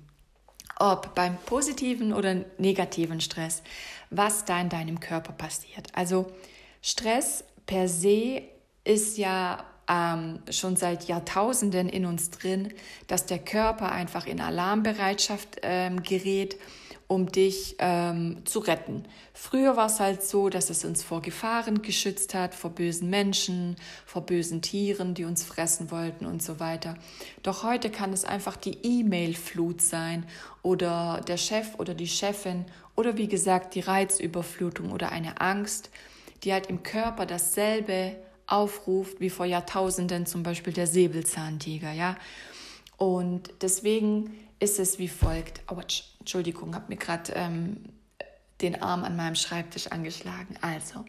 ob 0.78 1.14
beim 1.14 1.36
positiven 1.46 2.12
oder 2.12 2.44
negativen 2.58 3.20
Stress, 3.20 3.62
was 4.10 4.44
da 4.44 4.60
in 4.60 4.68
deinem 4.68 5.00
Körper 5.00 5.32
passiert. 5.32 5.88
Also 5.94 6.32
Stress 6.82 7.44
per 7.66 7.88
se 7.88 8.42
ist 8.84 9.18
ja 9.18 9.64
ähm, 9.88 10.40
schon 10.50 10.76
seit 10.76 11.04
Jahrtausenden 11.04 11.88
in 11.88 12.06
uns 12.06 12.30
drin, 12.30 12.72
dass 13.06 13.26
der 13.26 13.38
Körper 13.38 13.92
einfach 13.92 14.26
in 14.26 14.40
Alarmbereitschaft 14.40 15.60
ähm, 15.62 16.02
gerät, 16.02 16.56
um 17.08 17.30
dich 17.30 17.76
ähm, 17.78 18.42
zu 18.44 18.58
retten. 18.58 19.04
Früher 19.32 19.76
war 19.76 19.86
es 19.86 20.00
halt 20.00 20.24
so, 20.24 20.48
dass 20.48 20.70
es 20.70 20.84
uns 20.84 21.04
vor 21.04 21.22
Gefahren 21.22 21.82
geschützt 21.82 22.34
hat, 22.34 22.54
vor 22.54 22.70
bösen 22.70 23.08
Menschen, 23.10 23.76
vor 24.04 24.22
bösen 24.22 24.60
Tieren, 24.60 25.14
die 25.14 25.24
uns 25.24 25.44
fressen 25.44 25.90
wollten 25.90 26.26
und 26.26 26.42
so 26.42 26.58
weiter. 26.58 26.96
Doch 27.42 27.62
heute 27.62 27.90
kann 27.90 28.12
es 28.12 28.24
einfach 28.24 28.56
die 28.56 28.78
E-Mail-Flut 28.82 29.80
sein 29.80 30.26
oder 30.62 31.20
der 31.26 31.36
Chef 31.36 31.78
oder 31.78 31.94
die 31.94 32.08
Chefin 32.08 32.64
oder 32.96 33.16
wie 33.16 33.28
gesagt 33.28 33.74
die 33.76 33.80
Reizüberflutung 33.80 34.90
oder 34.90 35.12
eine 35.12 35.40
Angst, 35.40 35.90
die 36.42 36.52
halt 36.52 36.66
im 36.66 36.82
Körper 36.82 37.24
dasselbe 37.24 38.16
aufruft 38.48 39.20
wie 39.20 39.30
vor 39.30 39.46
Jahrtausenden 39.46 40.26
zum 40.26 40.42
Beispiel 40.42 40.72
der 40.72 40.86
Säbelzahntiger, 40.86 41.92
ja. 41.92 42.16
Und 42.96 43.50
deswegen 43.60 44.30
ist 44.58 44.78
es 44.78 44.98
wie 44.98 45.08
folgt. 45.08 45.62
Oh, 45.70 45.80
Entschuldigung, 46.20 46.74
habe 46.74 46.86
mir 46.88 46.96
gerade 46.96 47.32
ähm, 47.32 47.84
den 48.60 48.80
Arm 48.82 49.04
an 49.04 49.16
meinem 49.16 49.34
Schreibtisch 49.34 49.88
angeschlagen. 49.88 50.56
Also, 50.60 51.04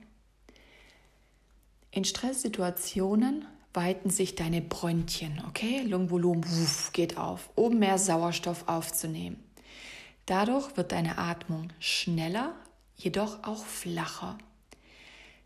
in 1.92 2.04
Stresssituationen 2.06 3.46
weiten 3.74 4.10
sich 4.10 4.36
deine 4.36 4.62
Bronchien, 4.62 5.42
okay? 5.48 5.82
Lungenvolumen 5.82 6.44
wuff, 6.44 6.92
geht 6.94 7.18
auf, 7.18 7.50
um 7.56 7.80
mehr 7.80 7.98
Sauerstoff 7.98 8.68
aufzunehmen. 8.68 9.44
Dadurch 10.26 10.76
wird 10.76 10.92
deine 10.92 11.18
Atmung 11.18 11.70
schneller, 11.80 12.54
jedoch 12.96 13.44
auch 13.44 13.66
flacher. 13.66 14.38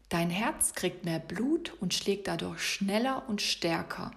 Dein 0.09 0.29
Herz 0.29 0.73
kriegt 0.73 1.05
mehr 1.05 1.19
Blut 1.19 1.73
und 1.79 1.93
schlägt 1.93 2.27
dadurch 2.27 2.61
schneller 2.61 3.23
und 3.29 3.41
stärker. 3.41 4.11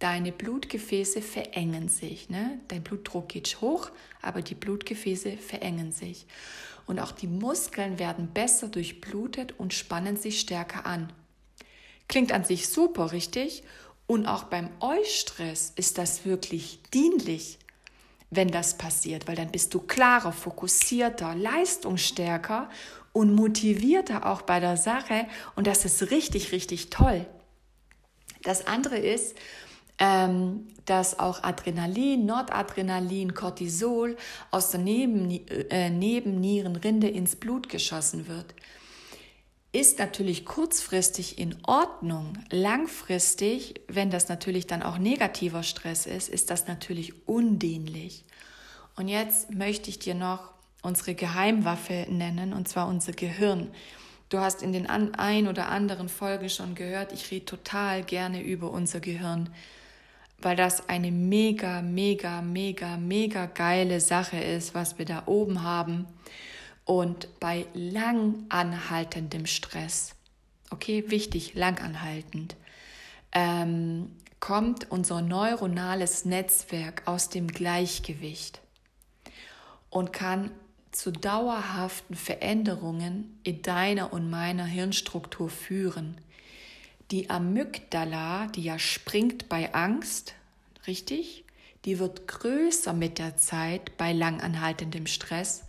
Deine 0.00 0.32
Blutgefäße 0.32 1.20
verengen 1.20 1.90
sich. 1.90 2.30
Ne? 2.30 2.58
Dein 2.68 2.82
Blutdruck 2.82 3.28
geht 3.28 3.60
hoch, 3.60 3.90
aber 4.22 4.40
die 4.40 4.54
Blutgefäße 4.54 5.36
verengen 5.36 5.92
sich. 5.92 6.26
Und 6.86 6.98
auch 6.98 7.12
die 7.12 7.26
Muskeln 7.26 7.98
werden 7.98 8.28
besser 8.32 8.68
durchblutet 8.68 9.54
und 9.58 9.74
spannen 9.74 10.16
sich 10.16 10.40
stärker 10.40 10.86
an. 10.86 11.12
Klingt 12.08 12.32
an 12.32 12.44
sich 12.44 12.68
super, 12.68 13.12
richtig? 13.12 13.62
Und 14.06 14.26
auch 14.26 14.44
beim 14.44 14.70
Eustress 14.80 15.72
ist 15.76 15.98
das 15.98 16.24
wirklich 16.24 16.80
dienlich, 16.94 17.58
wenn 18.30 18.48
das 18.48 18.78
passiert, 18.78 19.28
weil 19.28 19.36
dann 19.36 19.52
bist 19.52 19.74
du 19.74 19.80
klarer, 19.80 20.32
fokussierter, 20.32 21.34
leistungsstärker 21.34 22.70
und 23.12 23.34
motivierter 23.34 24.24
auch 24.24 24.42
bei 24.42 24.60
der 24.60 24.78
Sache 24.78 25.26
und 25.56 25.66
das 25.66 25.84
ist 25.84 26.10
richtig, 26.10 26.52
richtig 26.52 26.88
toll. 26.88 27.26
Das 28.42 28.66
andere 28.66 28.96
ist, 28.96 29.36
ähm, 30.00 30.66
dass 30.86 31.18
auch 31.18 31.44
Adrenalin, 31.44 32.26
Nordadrenalin, 32.26 33.34
Cortisol 33.34 34.16
aus 34.50 34.70
der 34.70 34.80
Neben, 34.80 35.30
äh, 35.48 35.90
Nebennierenrinde 35.90 37.08
ins 37.08 37.36
Blut 37.36 37.68
geschossen 37.68 38.26
wird. 38.26 38.54
Ist 39.72 40.00
natürlich 40.00 40.44
kurzfristig 40.44 41.38
in 41.38 41.54
Ordnung. 41.64 42.32
Langfristig, 42.50 43.82
wenn 43.86 44.10
das 44.10 44.28
natürlich 44.28 44.66
dann 44.66 44.82
auch 44.82 44.98
negativer 44.98 45.62
Stress 45.62 46.06
ist, 46.06 46.28
ist 46.28 46.50
das 46.50 46.66
natürlich 46.66 47.28
undienlich. 47.28 48.24
Und 48.96 49.06
jetzt 49.06 49.54
möchte 49.54 49.90
ich 49.90 50.00
dir 50.00 50.14
noch 50.14 50.50
unsere 50.82 51.14
Geheimwaffe 51.14 52.06
nennen, 52.08 52.52
und 52.52 52.66
zwar 52.68 52.88
unser 52.88 53.12
Gehirn. 53.12 53.70
Du 54.28 54.38
hast 54.38 54.62
in 54.62 54.72
den 54.72 54.88
ein 54.88 55.46
oder 55.46 55.68
anderen 55.68 56.08
Folgen 56.08 56.48
schon 56.48 56.74
gehört, 56.74 57.12
ich 57.12 57.30
rede 57.30 57.44
total 57.44 58.02
gerne 58.02 58.42
über 58.42 58.70
unser 58.70 59.00
Gehirn, 59.00 59.50
weil 60.42 60.56
das 60.56 60.88
eine 60.88 61.10
mega, 61.10 61.82
mega, 61.82 62.42
mega, 62.42 62.96
mega 62.96 63.46
geile 63.46 64.00
Sache 64.00 64.38
ist, 64.38 64.74
was 64.74 64.98
wir 64.98 65.04
da 65.04 65.24
oben 65.26 65.62
haben. 65.62 66.06
Und 66.84 67.28
bei 67.40 67.66
lang 67.74 68.46
anhaltendem 68.48 69.46
Stress, 69.46 70.14
okay, 70.70 71.04
wichtig, 71.08 71.54
lang 71.54 71.78
anhaltend, 71.80 72.56
ähm, 73.32 74.10
kommt 74.40 74.90
unser 74.90 75.20
neuronales 75.20 76.24
Netzwerk 76.24 77.02
aus 77.06 77.28
dem 77.28 77.48
Gleichgewicht 77.48 78.60
und 79.90 80.12
kann 80.12 80.50
zu 80.90 81.12
dauerhaften 81.12 82.16
Veränderungen 82.16 83.38
in 83.44 83.62
deiner 83.62 84.12
und 84.12 84.28
meiner 84.28 84.64
Hirnstruktur 84.64 85.48
führen. 85.48 86.20
Die 87.10 87.28
Amygdala, 87.28 88.46
die 88.46 88.62
ja 88.62 88.78
springt 88.78 89.48
bei 89.48 89.74
Angst, 89.74 90.34
richtig? 90.86 91.44
Die 91.84 91.98
wird 91.98 92.28
größer 92.28 92.92
mit 92.92 93.18
der 93.18 93.36
Zeit 93.36 93.96
bei 93.96 94.12
langanhaltendem 94.12 95.06
Stress. 95.06 95.64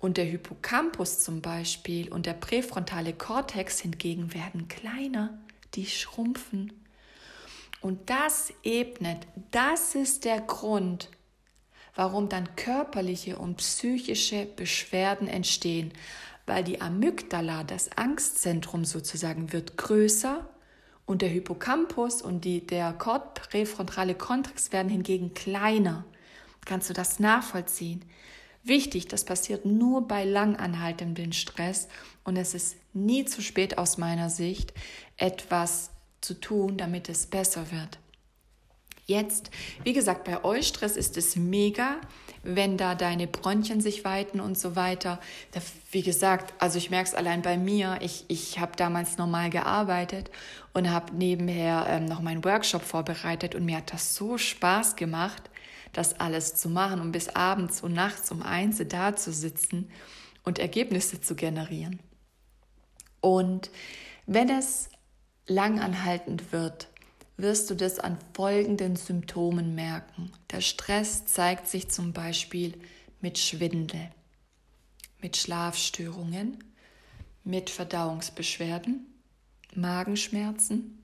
Und 0.00 0.18
der 0.18 0.26
Hippocampus 0.26 1.20
zum 1.20 1.40
Beispiel 1.40 2.12
und 2.12 2.26
der 2.26 2.34
präfrontale 2.34 3.14
Kortex 3.14 3.80
hingegen 3.80 4.34
werden 4.34 4.68
kleiner, 4.68 5.38
die 5.74 5.86
schrumpfen. 5.86 6.72
Und 7.80 8.10
das 8.10 8.52
ebnet, 8.62 9.26
das 9.52 9.94
ist 9.94 10.26
der 10.26 10.42
Grund, 10.42 11.08
warum 11.94 12.28
dann 12.28 12.54
körperliche 12.56 13.38
und 13.38 13.56
psychische 13.56 14.44
Beschwerden 14.44 15.26
entstehen, 15.26 15.92
weil 16.50 16.64
die 16.64 16.80
Amygdala, 16.80 17.62
das 17.62 17.96
Angstzentrum 17.96 18.84
sozusagen, 18.84 19.52
wird 19.52 19.76
größer 19.76 20.48
Und 21.06 21.22
der 21.22 21.28
Hippocampus 21.28 22.22
und 22.22 22.44
die, 22.44 22.66
der 22.66 22.92
präfrontale 22.92 24.16
Kontext 24.16 24.72
werden 24.72 24.88
hingegen 24.88 25.32
kleiner. 25.32 26.04
Kannst 26.64 26.90
du 26.90 26.92
das 26.92 27.20
nachvollziehen? 27.20 28.04
Wichtig, 28.64 29.06
das 29.06 29.24
passiert 29.24 29.64
nur 29.64 30.08
bei 30.08 30.24
langanhaltendem 30.24 31.32
Stress 31.32 31.88
und 32.24 32.36
es 32.36 32.54
ist 32.54 32.76
nie 32.92 33.24
zu 33.24 33.42
spät 33.42 33.78
aus 33.78 33.96
meiner 33.96 34.28
Sicht, 34.28 34.74
etwas 35.16 35.90
zu 36.20 36.34
tun, 36.34 36.76
damit 36.76 37.08
es 37.08 37.26
besser 37.26 37.70
wird. 37.70 37.98
Jetzt, 39.06 39.50
wie 39.84 39.92
gesagt, 39.92 40.24
bei 40.24 40.44
Eustress 40.44 40.96
ist 40.96 41.16
es 41.16 41.36
mega, 41.36 42.00
wenn 42.42 42.76
da 42.76 42.94
deine 42.94 43.26
Bronchien 43.26 43.80
sich 43.80 44.04
weiten 44.04 44.40
und 44.40 44.58
so 44.58 44.76
weiter. 44.76 45.20
Wie 45.90 46.02
gesagt, 46.02 46.54
also 46.58 46.78
ich 46.78 46.90
merke 46.90 47.08
es 47.08 47.14
allein 47.14 47.42
bei 47.42 47.58
mir. 47.58 47.98
Ich, 48.00 48.24
ich 48.28 48.58
habe 48.58 48.72
damals 48.76 49.18
normal 49.18 49.50
gearbeitet 49.50 50.30
und 50.72 50.90
habe 50.90 51.14
nebenher 51.14 51.86
ähm, 51.88 52.06
noch 52.06 52.20
meinen 52.20 52.44
Workshop 52.44 52.82
vorbereitet 52.82 53.54
und 53.54 53.64
mir 53.64 53.78
hat 53.78 53.92
das 53.92 54.14
so 54.14 54.38
Spaß 54.38 54.96
gemacht, 54.96 55.50
das 55.92 56.18
alles 56.20 56.54
zu 56.54 56.70
machen 56.70 57.00
und 57.00 57.12
bis 57.12 57.28
abends 57.28 57.82
und 57.82 57.92
nachts 57.92 58.30
um 58.30 58.42
eins 58.42 58.80
da 58.88 59.16
zu 59.16 59.32
sitzen 59.32 59.90
und 60.44 60.58
Ergebnisse 60.58 61.20
zu 61.20 61.34
generieren. 61.34 62.00
Und 63.20 63.70
wenn 64.26 64.48
es 64.48 64.88
langanhaltend 65.46 66.52
wird, 66.52 66.88
wirst 67.42 67.70
du 67.70 67.74
das 67.74 67.98
an 67.98 68.18
folgenden 68.34 68.96
Symptomen 68.96 69.74
merken. 69.74 70.30
Der 70.50 70.60
Stress 70.60 71.26
zeigt 71.26 71.68
sich 71.68 71.88
zum 71.88 72.12
Beispiel 72.12 72.74
mit 73.20 73.38
Schwindel, 73.38 74.10
mit 75.20 75.36
Schlafstörungen, 75.36 76.62
mit 77.44 77.70
Verdauungsbeschwerden, 77.70 79.06
Magenschmerzen, 79.74 80.98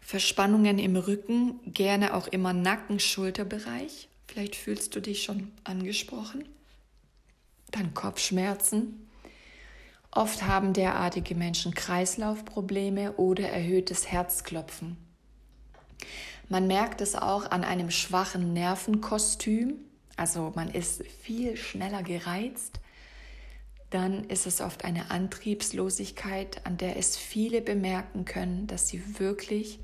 Verspannungen 0.00 0.78
im 0.78 0.96
Rücken, 0.96 1.60
gerne 1.72 2.14
auch 2.14 2.26
immer 2.26 2.52
Nacken-Schulterbereich. 2.52 4.08
Vielleicht 4.26 4.56
fühlst 4.56 4.94
du 4.94 5.00
dich 5.00 5.22
schon 5.22 5.50
angesprochen. 5.64 6.44
Dann 7.70 7.94
Kopfschmerzen, 7.94 9.09
Oft 10.12 10.42
haben 10.42 10.72
derartige 10.72 11.36
Menschen 11.36 11.72
Kreislaufprobleme 11.72 13.12
oder 13.12 13.48
erhöhtes 13.48 14.10
Herzklopfen. 14.10 14.96
Man 16.48 16.66
merkt 16.66 17.00
es 17.00 17.14
auch 17.14 17.48
an 17.52 17.62
einem 17.62 17.92
schwachen 17.92 18.52
Nervenkostüm, 18.52 19.76
also 20.16 20.50
man 20.56 20.68
ist 20.68 21.06
viel 21.06 21.56
schneller 21.56 22.02
gereizt. 22.02 22.80
Dann 23.90 24.24
ist 24.24 24.46
es 24.46 24.60
oft 24.60 24.84
eine 24.84 25.12
Antriebslosigkeit, 25.12 26.66
an 26.66 26.76
der 26.76 26.96
es 26.96 27.16
viele 27.16 27.60
bemerken 27.60 28.24
können, 28.24 28.66
dass 28.66 28.88
sie 28.88 29.20
wirklich 29.20 29.78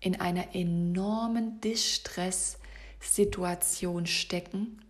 in 0.00 0.20
einer 0.20 0.54
enormen 0.54 1.62
Distress-Situation 1.62 4.04
stecken 4.06 4.82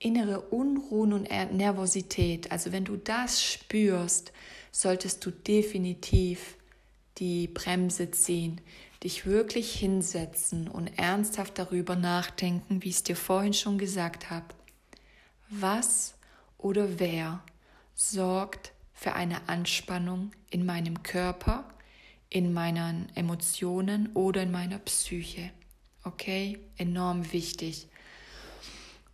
innere 0.00 0.40
Unruhen 0.40 1.12
und 1.12 1.30
Nervosität, 1.52 2.50
also 2.50 2.72
wenn 2.72 2.84
du 2.84 2.96
das 2.96 3.44
spürst, 3.44 4.32
solltest 4.72 5.24
du 5.24 5.30
definitiv 5.30 6.56
die 7.18 7.46
Bremse 7.46 8.10
ziehen, 8.10 8.60
dich 9.04 9.26
wirklich 9.26 9.72
hinsetzen 9.72 10.68
und 10.68 10.98
ernsthaft 10.98 11.58
darüber 11.58 11.96
nachdenken, 11.96 12.82
wie 12.82 12.88
ich 12.88 12.96
es 12.96 13.02
dir 13.02 13.16
vorhin 13.16 13.52
schon 13.52 13.78
gesagt 13.78 14.30
habe. 14.30 14.46
Was 15.50 16.14
oder 16.56 16.98
wer 16.98 17.42
sorgt 17.94 18.72
für 18.94 19.12
eine 19.14 19.48
Anspannung 19.48 20.32
in 20.50 20.64
meinem 20.64 21.02
Körper, 21.02 21.64
in 22.30 22.52
meinen 22.52 23.10
Emotionen 23.14 24.10
oder 24.14 24.42
in 24.42 24.50
meiner 24.50 24.78
Psyche? 24.78 25.50
Okay, 26.04 26.58
enorm 26.78 27.32
wichtig. 27.32 27.88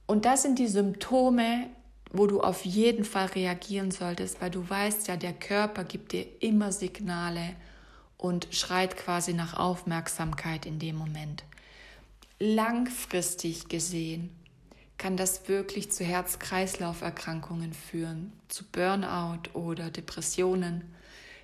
Und 0.07 0.25
das 0.25 0.43
sind 0.43 0.59
die 0.59 0.69
Symptome, 0.69 1.69
wo 2.13 2.27
du 2.27 2.41
auf 2.41 2.65
jeden 2.65 3.05
Fall 3.05 3.27
reagieren 3.27 3.91
solltest, 3.91 4.41
weil 4.41 4.51
du 4.51 4.69
weißt 4.69 5.09
ja, 5.09 5.17
der 5.17 5.33
Körper 5.33 5.85
gibt 5.85 6.13
dir 6.13 6.27
immer 6.41 6.73
Signale 6.73 7.55
und 8.17 8.49
schreit 8.53 8.97
quasi 8.97 9.35
nach 9.35 9.55
Aufmerksamkeit 9.55 10.67
in 10.67 10.79
dem 10.79 10.97
Moment. 10.97 11.45
Langfristig 12.39 13.69
gesehen 13.69 14.31
kann 14.99 15.17
das 15.17 15.49
wirklich 15.49 15.93
zu 15.93 16.05
Herz-Kreislauf-Erkrankungen 16.05 17.73
führen, 17.73 18.33
zu 18.49 18.65
Burnout 18.65 19.51
oder 19.53 19.91
Depressionen, 19.91 20.85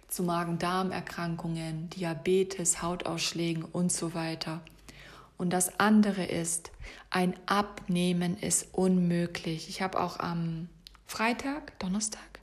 zu 0.09 0.23
Magen-Darm-Erkrankungen, 0.23 1.91
Diabetes, 1.91 2.83
Hautausschlägen 2.83 3.65
und 3.65 3.93
so 3.93 4.15
weiter. 4.15 4.61
Und 5.43 5.51
das 5.51 5.81
andere 5.81 6.25
ist, 6.25 6.71
ein 7.11 7.35
Abnehmen 7.47 8.39
ist 8.39 8.69
unmöglich. 8.71 9.69
Ich 9.69 9.83
habe 9.83 9.99
auch 9.99 10.21
am 10.21 10.69
Freitag, 11.05 11.77
Donnerstag, 11.81 12.39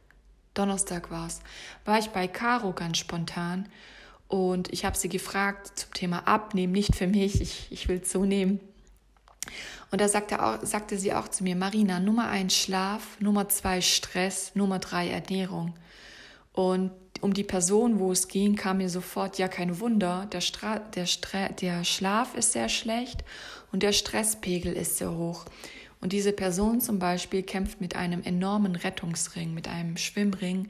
Donnerstag 0.53 1.09
war 1.09 1.27
es, 1.27 1.39
war 1.85 1.97
ich 1.97 2.09
bei 2.09 2.27
Caro 2.27 2.73
ganz 2.73 2.97
spontan 2.97 3.69
und 4.27 4.73
ich 4.73 4.83
habe 4.83 4.97
sie 4.97 5.07
gefragt 5.07 5.79
zum 5.79 5.93
Thema 5.93 6.27
Abnehmen, 6.27 6.73
nicht 6.73 6.93
für 6.93 7.07
mich, 7.07 7.39
ich, 7.39 7.71
ich 7.71 7.87
will 7.87 8.01
zunehmen. 8.01 8.59
Und 9.91 10.01
da 10.01 10.09
sagte, 10.09 10.43
auch, 10.43 10.61
sagte 10.63 10.97
sie 10.97 11.13
auch 11.13 11.29
zu 11.29 11.45
mir, 11.45 11.55
Marina, 11.55 12.01
Nummer 12.01 12.27
eins 12.27 12.53
Schlaf, 12.53 13.17
Nummer 13.21 13.47
zwei 13.47 13.79
Stress, 13.79 14.55
Nummer 14.55 14.79
drei 14.79 15.09
Ernährung. 15.09 15.73
Und 16.51 16.91
um 17.21 17.33
die 17.33 17.43
Person, 17.43 17.99
wo 17.99 18.11
es 18.11 18.27
ging, 18.27 18.55
kam 18.55 18.77
mir 18.77 18.89
sofort, 18.89 19.37
ja, 19.37 19.47
kein 19.47 19.79
Wunder, 19.79 20.27
der, 20.31 20.41
Stra 20.41 20.79
der, 20.79 21.05
Stra 21.05 21.49
der 21.49 21.83
Schlaf 21.83 22.35
ist 22.35 22.53
sehr 22.53 22.69
schlecht 22.69 23.23
und 23.71 23.83
der 23.83 23.91
Stresspegel 23.91 24.73
ist 24.73 24.97
sehr 24.97 25.11
hoch. 25.11 25.45
Und 26.01 26.13
diese 26.13 26.31
Person 26.31 26.79
zum 26.79 26.99
Beispiel 26.99 27.43
kämpft 27.43 27.81
mit 27.81 27.95
einem 27.95 28.23
enormen 28.23 28.75
Rettungsring, 28.75 29.53
mit 29.53 29.67
einem 29.67 29.97
Schwimmring. 29.97 30.69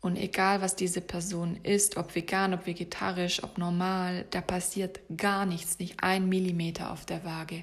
Und 0.00 0.16
egal, 0.16 0.60
was 0.60 0.76
diese 0.76 1.00
Person 1.00 1.58
ist, 1.62 1.96
ob 1.96 2.14
vegan, 2.14 2.54
ob 2.54 2.66
vegetarisch, 2.66 3.42
ob 3.42 3.58
normal, 3.58 4.24
da 4.30 4.40
passiert 4.40 5.00
gar 5.16 5.46
nichts, 5.46 5.78
nicht 5.78 6.02
ein 6.02 6.28
Millimeter 6.28 6.92
auf 6.92 7.06
der 7.06 7.24
Waage. 7.24 7.62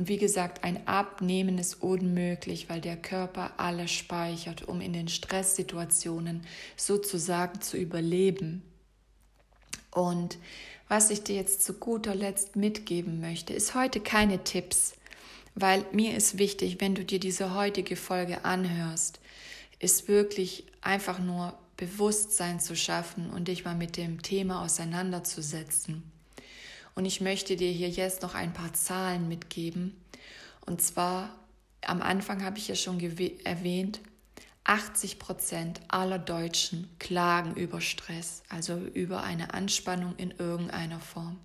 Und 0.00 0.08
wie 0.08 0.16
gesagt, 0.16 0.64
ein 0.64 0.88
Abnehmen 0.88 1.58
ist 1.58 1.82
unmöglich, 1.82 2.70
weil 2.70 2.80
der 2.80 2.96
Körper 2.96 3.52
alles 3.58 3.90
speichert, 3.90 4.66
um 4.66 4.80
in 4.80 4.94
den 4.94 5.08
Stresssituationen 5.08 6.40
sozusagen 6.74 7.60
zu 7.60 7.76
überleben. 7.76 8.62
Und 9.90 10.38
was 10.88 11.10
ich 11.10 11.22
dir 11.22 11.36
jetzt 11.36 11.62
zu 11.64 11.74
guter 11.74 12.14
Letzt 12.14 12.56
mitgeben 12.56 13.20
möchte, 13.20 13.52
ist 13.52 13.74
heute 13.74 14.00
keine 14.00 14.42
Tipps, 14.42 14.94
weil 15.54 15.84
mir 15.92 16.16
ist 16.16 16.38
wichtig, 16.38 16.80
wenn 16.80 16.94
du 16.94 17.04
dir 17.04 17.20
diese 17.20 17.54
heutige 17.54 17.94
Folge 17.94 18.46
anhörst, 18.46 19.20
ist 19.80 20.08
wirklich 20.08 20.64
einfach 20.80 21.18
nur 21.18 21.52
Bewusstsein 21.76 22.58
zu 22.58 22.74
schaffen 22.74 23.28
und 23.28 23.48
dich 23.48 23.66
mal 23.66 23.76
mit 23.76 23.98
dem 23.98 24.22
Thema 24.22 24.64
auseinanderzusetzen. 24.64 26.10
Und 26.94 27.04
ich 27.04 27.20
möchte 27.20 27.56
dir 27.56 27.70
hier 27.70 27.88
jetzt 27.88 28.22
noch 28.22 28.34
ein 28.34 28.52
paar 28.52 28.72
Zahlen 28.72 29.28
mitgeben. 29.28 29.96
Und 30.66 30.82
zwar, 30.82 31.34
am 31.82 32.02
Anfang 32.02 32.44
habe 32.44 32.58
ich 32.58 32.68
ja 32.68 32.74
schon 32.74 33.00
erwähnt, 33.44 34.00
80 34.64 35.18
Prozent 35.18 35.80
aller 35.88 36.18
Deutschen 36.18 36.88
klagen 36.98 37.54
über 37.54 37.80
Stress, 37.80 38.42
also 38.48 38.76
über 38.76 39.22
eine 39.22 39.54
Anspannung 39.54 40.14
in 40.16 40.32
irgendeiner 40.32 41.00
Form. 41.00 41.38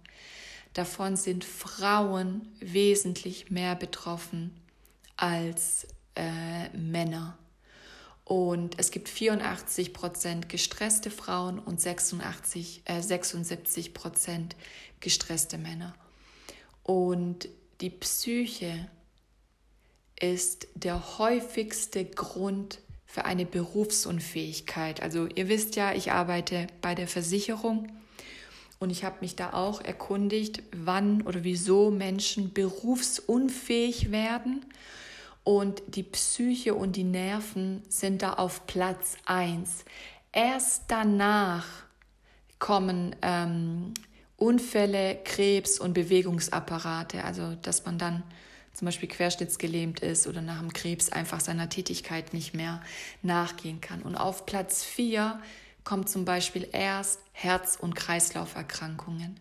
Davon 0.74 1.16
sind 1.16 1.46
Frauen 1.46 2.48
wesentlich 2.60 3.50
mehr 3.50 3.76
betroffen 3.76 4.52
als 5.16 5.88
äh, 6.16 6.70
Männer. 6.78 7.38
Und 8.26 8.80
es 8.80 8.90
gibt 8.90 9.08
84 9.08 9.94
Prozent 9.94 10.50
gestresste 10.50 11.12
Frauen 11.12 11.60
und 11.60 11.80
86, 11.80 12.82
äh, 12.86 13.02
76 13.02 13.94
Prozent 13.94 14.56
gestresste 15.00 15.60
Männer. 15.60 15.96
Und 16.82 17.48
die 17.82 17.92
Psyche 17.92 18.90
ist 20.20 20.68
der 20.74 21.20
häufigste 21.20 22.04
Grund 22.04 22.80
für 23.06 23.26
eine 23.26 23.46
Berufsunfähigkeit. 23.46 25.02
Also 25.02 25.28
ihr 25.28 25.48
wisst 25.48 25.76
ja, 25.76 25.94
ich 25.94 26.12
arbeite 26.12 26.68
bei 26.82 26.96
der 26.96 27.08
Versicherung 27.08 27.92
und 28.80 28.90
ich 28.90 29.04
habe 29.04 29.18
mich 29.22 29.36
da 29.36 29.54
auch 29.54 29.82
erkundigt, 29.82 30.64
wann 30.72 31.22
oder 31.22 31.44
wieso 31.44 31.92
Menschen 31.92 32.54
berufsunfähig 32.54 34.12
werden. 34.12 34.66
Und 35.46 35.84
die 35.88 36.04
Psyche 36.04 36.74
und 36.74 36.96
die 36.96 37.04
Nerven 37.04 37.84
sind 37.88 38.24
da 38.24 38.34
auf 38.34 38.66
Platz 38.66 39.16
1. 39.26 39.86
Erst 40.34 40.86
danach 40.88 41.68
kommen 42.58 43.16
ähm, 43.22 43.94
Unfälle, 44.38 45.20
Krebs 45.24 45.80
und 45.80 45.94
Bewegungsapparate, 45.94 47.24
also 47.24 47.54
dass 47.62 47.86
man 47.86 48.00
dann 48.00 48.24
zum 48.74 48.88
Beispiel 48.88 49.08
querschnittsgelähmt 49.08 50.00
ist 50.00 50.26
oder 50.26 50.42
nach 50.42 50.60
dem 50.60 50.74
Krebs 50.74 51.10
einfach 51.10 51.40
seiner 51.40 51.70
Tätigkeit 51.70 52.34
nicht 52.34 52.56
mehr 52.56 52.82
nachgehen 53.22 53.82
kann. 53.82 54.02
Und 54.02 54.16
auf 54.16 54.48
Platz 54.48 54.84
4 54.84 55.40
kommt 55.84 56.10
zum 56.10 56.26
Beispiel 56.26 56.68
erst 56.72 57.20
Herz- 57.34 57.78
und 57.80 57.94
Kreislauferkrankungen. 57.96 59.40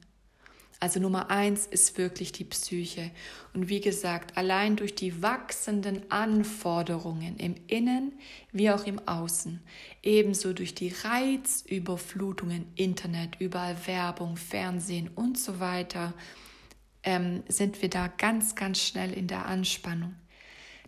Also 0.85 1.01
Nummer 1.01 1.31
eins 1.31 1.65
ist 1.65 1.97
wirklich 1.97 2.31
die 2.33 2.45
Psyche. 2.45 3.11
Und 3.55 3.71
wie 3.71 3.81
gesagt, 3.81 4.37
allein 4.37 4.77
durch 4.77 4.95
die 4.95 5.23
wachsenden 5.23 6.11
Anforderungen 6.11 7.39
im 7.39 7.55
Innen 7.69 8.13
wie 8.53 8.71
auch 8.71 8.85
im 8.85 8.99
Außen, 9.09 9.63
ebenso 10.03 10.53
durch 10.53 10.75
die 10.75 10.93
Reizüberflutungen, 11.03 12.67
Internet, 12.75 13.41
überall 13.41 13.79
Werbung, 13.87 14.37
Fernsehen 14.37 15.09
und 15.15 15.39
so 15.39 15.59
weiter, 15.59 16.13
ähm, 17.03 17.45
sind 17.49 17.81
wir 17.81 17.89
da 17.89 18.09
ganz, 18.09 18.55
ganz 18.55 18.79
schnell 18.79 19.15
in 19.15 19.27
der 19.27 19.47
Anspannung. 19.47 20.15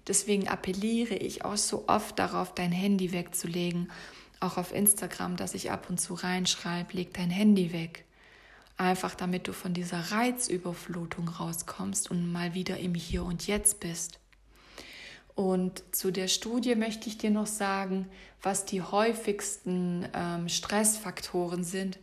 Deswegen 0.07 0.47
appelliere 0.47 1.15
ich 1.15 1.43
auch 1.43 1.57
so 1.57 1.89
oft 1.89 2.19
darauf, 2.19 2.55
dein 2.55 2.71
Handy 2.71 3.13
wegzulegen. 3.13 3.91
Auch 4.41 4.59
auf 4.59 4.75
Instagram, 4.75 5.37
dass 5.37 5.55
ich 5.55 5.71
ab 5.71 5.89
und 5.89 5.99
zu 5.99 6.13
reinschreibe, 6.13 6.93
leg 6.93 7.15
dein 7.15 7.31
Handy 7.31 7.73
weg. 7.73 8.06
Einfach 8.77 9.15
damit 9.15 9.49
du 9.49 9.53
von 9.53 9.73
dieser 9.73 10.13
Reizüberflutung 10.13 11.29
rauskommst 11.29 12.11
und 12.11 12.31
mal 12.31 12.55
wieder 12.55 12.79
im 12.79 12.95
Hier 12.95 13.25
und 13.25 13.47
Jetzt 13.47 13.81
bist. 13.81 14.19
Und 15.35 15.83
zu 15.95 16.11
der 16.11 16.29
Studie 16.29 16.75
möchte 16.75 17.09
ich 17.09 17.19
dir 17.19 17.31
noch 17.31 17.47
sagen, 17.47 18.09
was 18.43 18.65
die 18.65 18.83
häufigsten 18.83 20.09
ähm, 20.15 20.49
Stressfaktoren 20.49 21.63
sind. 21.63 21.99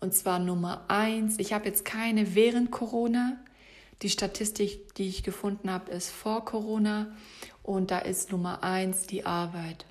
Und 0.00 0.14
zwar 0.14 0.40
Nummer 0.40 0.84
eins, 0.88 1.38
ich 1.38 1.52
habe 1.52 1.66
jetzt 1.66 1.84
keine 1.84 2.34
während 2.34 2.72
Corona. 2.72 3.36
Die 4.02 4.10
Statistik, 4.10 4.94
die 4.94 5.08
ich 5.08 5.22
gefunden 5.22 5.70
habe, 5.70 5.92
ist 5.92 6.10
vor 6.10 6.44
Corona. 6.44 7.14
Und 7.62 7.92
da 7.92 8.00
ist 8.00 8.32
Nummer 8.32 8.64
eins 8.64 9.06
die 9.06 9.24
Arbeit. 9.24 9.86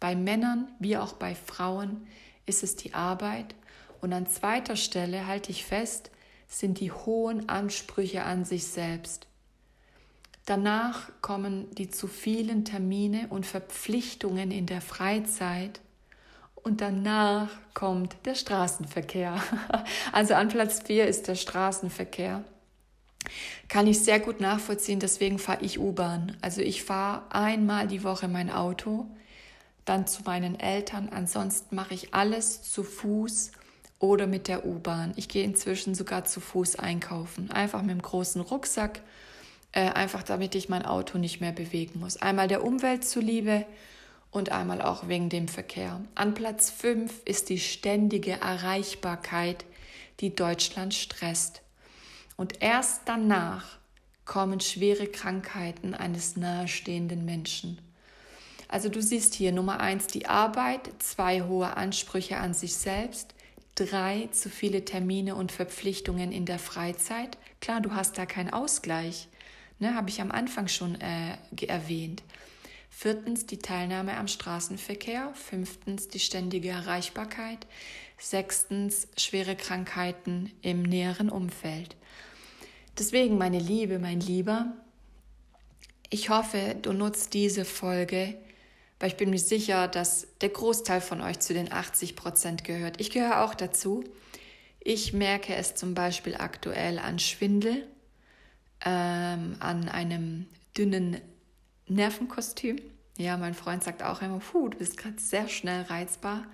Bei 0.00 0.16
Männern 0.16 0.66
wie 0.80 0.96
auch 0.96 1.12
bei 1.12 1.36
Frauen 1.36 2.08
ist 2.44 2.64
es 2.64 2.74
die 2.74 2.92
Arbeit. 2.92 3.54
Und 4.02 4.12
an 4.12 4.26
zweiter 4.26 4.74
Stelle 4.74 5.28
halte 5.28 5.52
ich 5.52 5.64
fest, 5.64 6.10
sind 6.48 6.80
die 6.80 6.90
hohen 6.90 7.48
Ansprüche 7.48 8.24
an 8.24 8.44
sich 8.44 8.66
selbst. 8.66 9.28
Danach 10.44 11.08
kommen 11.22 11.72
die 11.76 11.88
zu 11.88 12.08
vielen 12.08 12.64
Termine 12.64 13.28
und 13.30 13.46
Verpflichtungen 13.46 14.50
in 14.50 14.66
der 14.66 14.80
Freizeit 14.80 15.80
und 16.56 16.80
danach 16.80 17.48
kommt 17.74 18.16
der 18.24 18.34
Straßenverkehr. 18.34 19.40
Also 20.12 20.34
an 20.34 20.48
Platz 20.48 20.82
4 20.84 21.06
ist 21.06 21.28
der 21.28 21.36
Straßenverkehr. 21.36 22.42
Kann 23.68 23.86
ich 23.86 24.02
sehr 24.02 24.18
gut 24.18 24.40
nachvollziehen, 24.40 24.98
deswegen 24.98 25.38
fahre 25.38 25.64
ich 25.64 25.78
U-Bahn. 25.78 26.36
Also 26.42 26.60
ich 26.60 26.82
fahre 26.82 27.22
einmal 27.30 27.86
die 27.86 28.02
Woche 28.02 28.26
mein 28.26 28.50
Auto, 28.50 29.06
dann 29.84 30.08
zu 30.08 30.24
meinen 30.24 30.58
Eltern. 30.58 31.08
Ansonsten 31.08 31.76
mache 31.76 31.94
ich 31.94 32.12
alles 32.12 32.62
zu 32.64 32.82
Fuß 32.82 33.52
oder 34.02 34.26
mit 34.26 34.48
der 34.48 34.66
U-Bahn. 34.66 35.12
Ich 35.14 35.28
gehe 35.28 35.44
inzwischen 35.44 35.94
sogar 35.94 36.24
zu 36.24 36.40
Fuß 36.40 36.76
einkaufen. 36.76 37.52
Einfach 37.52 37.82
mit 37.82 37.92
dem 37.92 38.02
großen 38.02 38.40
Rucksack, 38.40 39.00
äh, 39.70 39.90
einfach 39.90 40.24
damit 40.24 40.56
ich 40.56 40.68
mein 40.68 40.84
Auto 40.84 41.18
nicht 41.18 41.40
mehr 41.40 41.52
bewegen 41.52 42.00
muss. 42.00 42.16
Einmal 42.16 42.48
der 42.48 42.64
Umwelt 42.64 43.04
zuliebe 43.04 43.64
und 44.32 44.50
einmal 44.50 44.82
auch 44.82 45.06
wegen 45.06 45.28
dem 45.28 45.46
Verkehr. 45.46 46.00
An 46.16 46.34
Platz 46.34 46.68
5 46.68 47.22
ist 47.24 47.48
die 47.48 47.60
ständige 47.60 48.32
Erreichbarkeit, 48.32 49.64
die 50.18 50.34
Deutschland 50.34 50.94
stresst. 50.94 51.62
Und 52.36 52.60
erst 52.60 53.02
danach 53.04 53.78
kommen 54.24 54.58
schwere 54.58 55.06
Krankheiten 55.06 55.94
eines 55.94 56.36
nahestehenden 56.36 57.24
Menschen. 57.24 57.80
Also 58.66 58.88
du 58.88 59.00
siehst 59.00 59.34
hier 59.34 59.52
Nummer 59.52 59.78
eins 59.78 60.08
die 60.08 60.26
Arbeit, 60.26 60.90
zwei 60.98 61.42
hohe 61.42 61.76
Ansprüche 61.76 62.38
an 62.38 62.52
sich 62.52 62.74
selbst, 62.74 63.34
drei 63.86 64.28
zu 64.32 64.48
viele 64.48 64.84
Termine 64.84 65.34
und 65.34 65.52
Verpflichtungen 65.52 66.32
in 66.32 66.46
der 66.46 66.58
Freizeit. 66.58 67.38
Klar, 67.60 67.80
du 67.80 67.94
hast 67.94 68.18
da 68.18 68.26
keinen 68.26 68.52
Ausgleich, 68.52 69.28
ne, 69.78 69.94
habe 69.94 70.10
ich 70.10 70.20
am 70.20 70.30
Anfang 70.30 70.68
schon 70.68 71.00
äh, 71.00 71.36
erwähnt. 71.66 72.22
Viertens 72.90 73.46
die 73.46 73.58
Teilnahme 73.58 74.16
am 74.16 74.28
Straßenverkehr. 74.28 75.32
Fünftens 75.34 76.08
die 76.08 76.20
ständige 76.20 76.68
Erreichbarkeit. 76.68 77.66
Sechstens 78.18 79.08
schwere 79.16 79.56
Krankheiten 79.56 80.52
im 80.60 80.82
näheren 80.82 81.28
Umfeld. 81.28 81.96
Deswegen, 82.98 83.38
meine 83.38 83.58
Liebe, 83.58 83.98
mein 83.98 84.20
Lieber, 84.20 84.76
ich 86.10 86.28
hoffe, 86.28 86.76
du 86.80 86.92
nutzt 86.92 87.34
diese 87.34 87.64
Folge 87.64 88.34
weil 89.02 89.08
ich 89.08 89.16
bin 89.16 89.30
mir 89.30 89.38
sicher, 89.40 89.88
dass 89.88 90.28
der 90.42 90.50
Großteil 90.50 91.00
von 91.00 91.22
euch 91.22 91.40
zu 91.40 91.54
den 91.54 91.72
80 91.72 92.14
Prozent 92.14 92.62
gehört. 92.62 93.00
Ich 93.00 93.10
gehöre 93.10 93.42
auch 93.42 93.56
dazu. 93.56 94.04
Ich 94.78 95.12
merke 95.12 95.56
es 95.56 95.74
zum 95.74 95.94
Beispiel 95.94 96.36
aktuell 96.36 97.00
an 97.00 97.18
Schwindel, 97.18 97.84
ähm, 98.84 99.56
an 99.58 99.88
einem 99.88 100.46
dünnen 100.78 101.20
Nervenkostüm. 101.88 102.76
Ja, 103.18 103.36
mein 103.38 103.54
Freund 103.54 103.82
sagt 103.82 104.04
auch 104.04 104.22
immer, 104.22 104.38
puh, 104.38 104.68
du 104.68 104.78
bist 104.78 104.98
gerade 104.98 105.18
sehr 105.18 105.48
schnell 105.48 105.82
reizbar. 105.82 106.46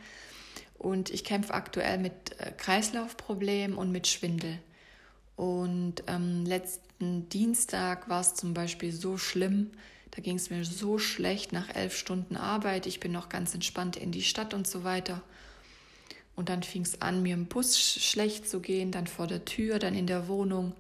Und 0.79 1.11
ich 1.11 1.25
kämpfe 1.25 1.53
aktuell 1.53 1.99
mit 1.99 2.41
äh, 2.41 2.53
Kreislaufproblemen 2.57 3.77
und 3.77 3.93
mit 3.93 4.07
Schwindel. 4.07 4.59
Und 5.37 6.03
ähm, 6.07 6.47
letzten 6.47 7.29
Dienstag 7.29 8.09
war 8.09 8.23
es 8.23 8.33
zum 8.33 8.55
Beispiel 8.55 8.91
so 8.91 9.19
schlimm, 9.19 9.71
da 10.18 10.22
ging 10.22 10.35
es 10.35 10.50
mir 10.50 10.64
so 10.64 10.98
schlecht 10.98 11.52
nach 11.52 11.72
elf 11.76 11.96
Stunden 11.96 12.37
Arbeit. 12.37 12.88
Ich 12.88 12.98
bin 12.98 13.12
noch 13.12 13.28
ganz 13.28 13.54
entspannt 13.54 13.94
in 13.94 14.11
die 14.11 14.24
Stadt 14.24 14.52
und 14.52 14.66
so 14.66 14.83
weiter. 14.83 15.22
Und 16.35 16.48
dann 16.48 16.64
fing 16.64 16.83
es 16.83 17.00
an, 17.00 17.22
mir 17.22 17.35
im 17.35 17.46
Bus 17.46 17.78
schlecht 17.78 18.48
zu 18.48 18.59
gehen, 18.59 18.90
dann 18.90 19.07
vor 19.07 19.28
der 19.28 19.44
Tür, 19.44 19.78
dann 19.78 19.94
in 19.94 20.09
der 20.09 20.26
Wohnung. 20.26 20.72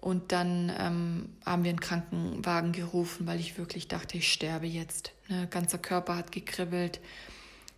Und 0.00 0.32
dann 0.32 0.72
ähm, 0.78 1.28
haben 1.44 1.62
wir 1.62 1.68
einen 1.68 1.80
Krankenwagen 1.80 2.72
gerufen, 2.72 3.26
weil 3.26 3.38
ich 3.38 3.58
wirklich 3.58 3.86
dachte, 3.86 4.16
ich 4.16 4.32
sterbe 4.32 4.66
jetzt. 4.66 5.12
Ne? 5.28 5.46
Ganzer 5.50 5.76
Körper 5.76 6.16
hat 6.16 6.32
gekribbelt. 6.32 7.00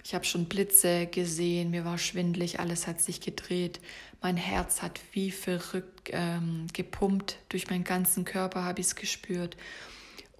Ich 0.04 0.14
habe 0.14 0.24
schon 0.24 0.44
Blitze 0.44 1.08
gesehen, 1.08 1.70
mir 1.70 1.84
war 1.84 1.98
schwindlig, 1.98 2.60
alles 2.60 2.86
hat 2.86 3.00
sich 3.00 3.20
gedreht. 3.20 3.80
Mein 4.22 4.36
Herz 4.36 4.82
hat 4.82 5.00
wie 5.10 5.32
verrückt 5.32 6.10
ähm, 6.12 6.68
gepumpt. 6.72 7.38
Durch 7.48 7.68
meinen 7.70 7.82
ganzen 7.82 8.24
Körper 8.24 8.62
habe 8.62 8.80
ich 8.80 8.86
es 8.86 8.94
gespürt. 8.94 9.56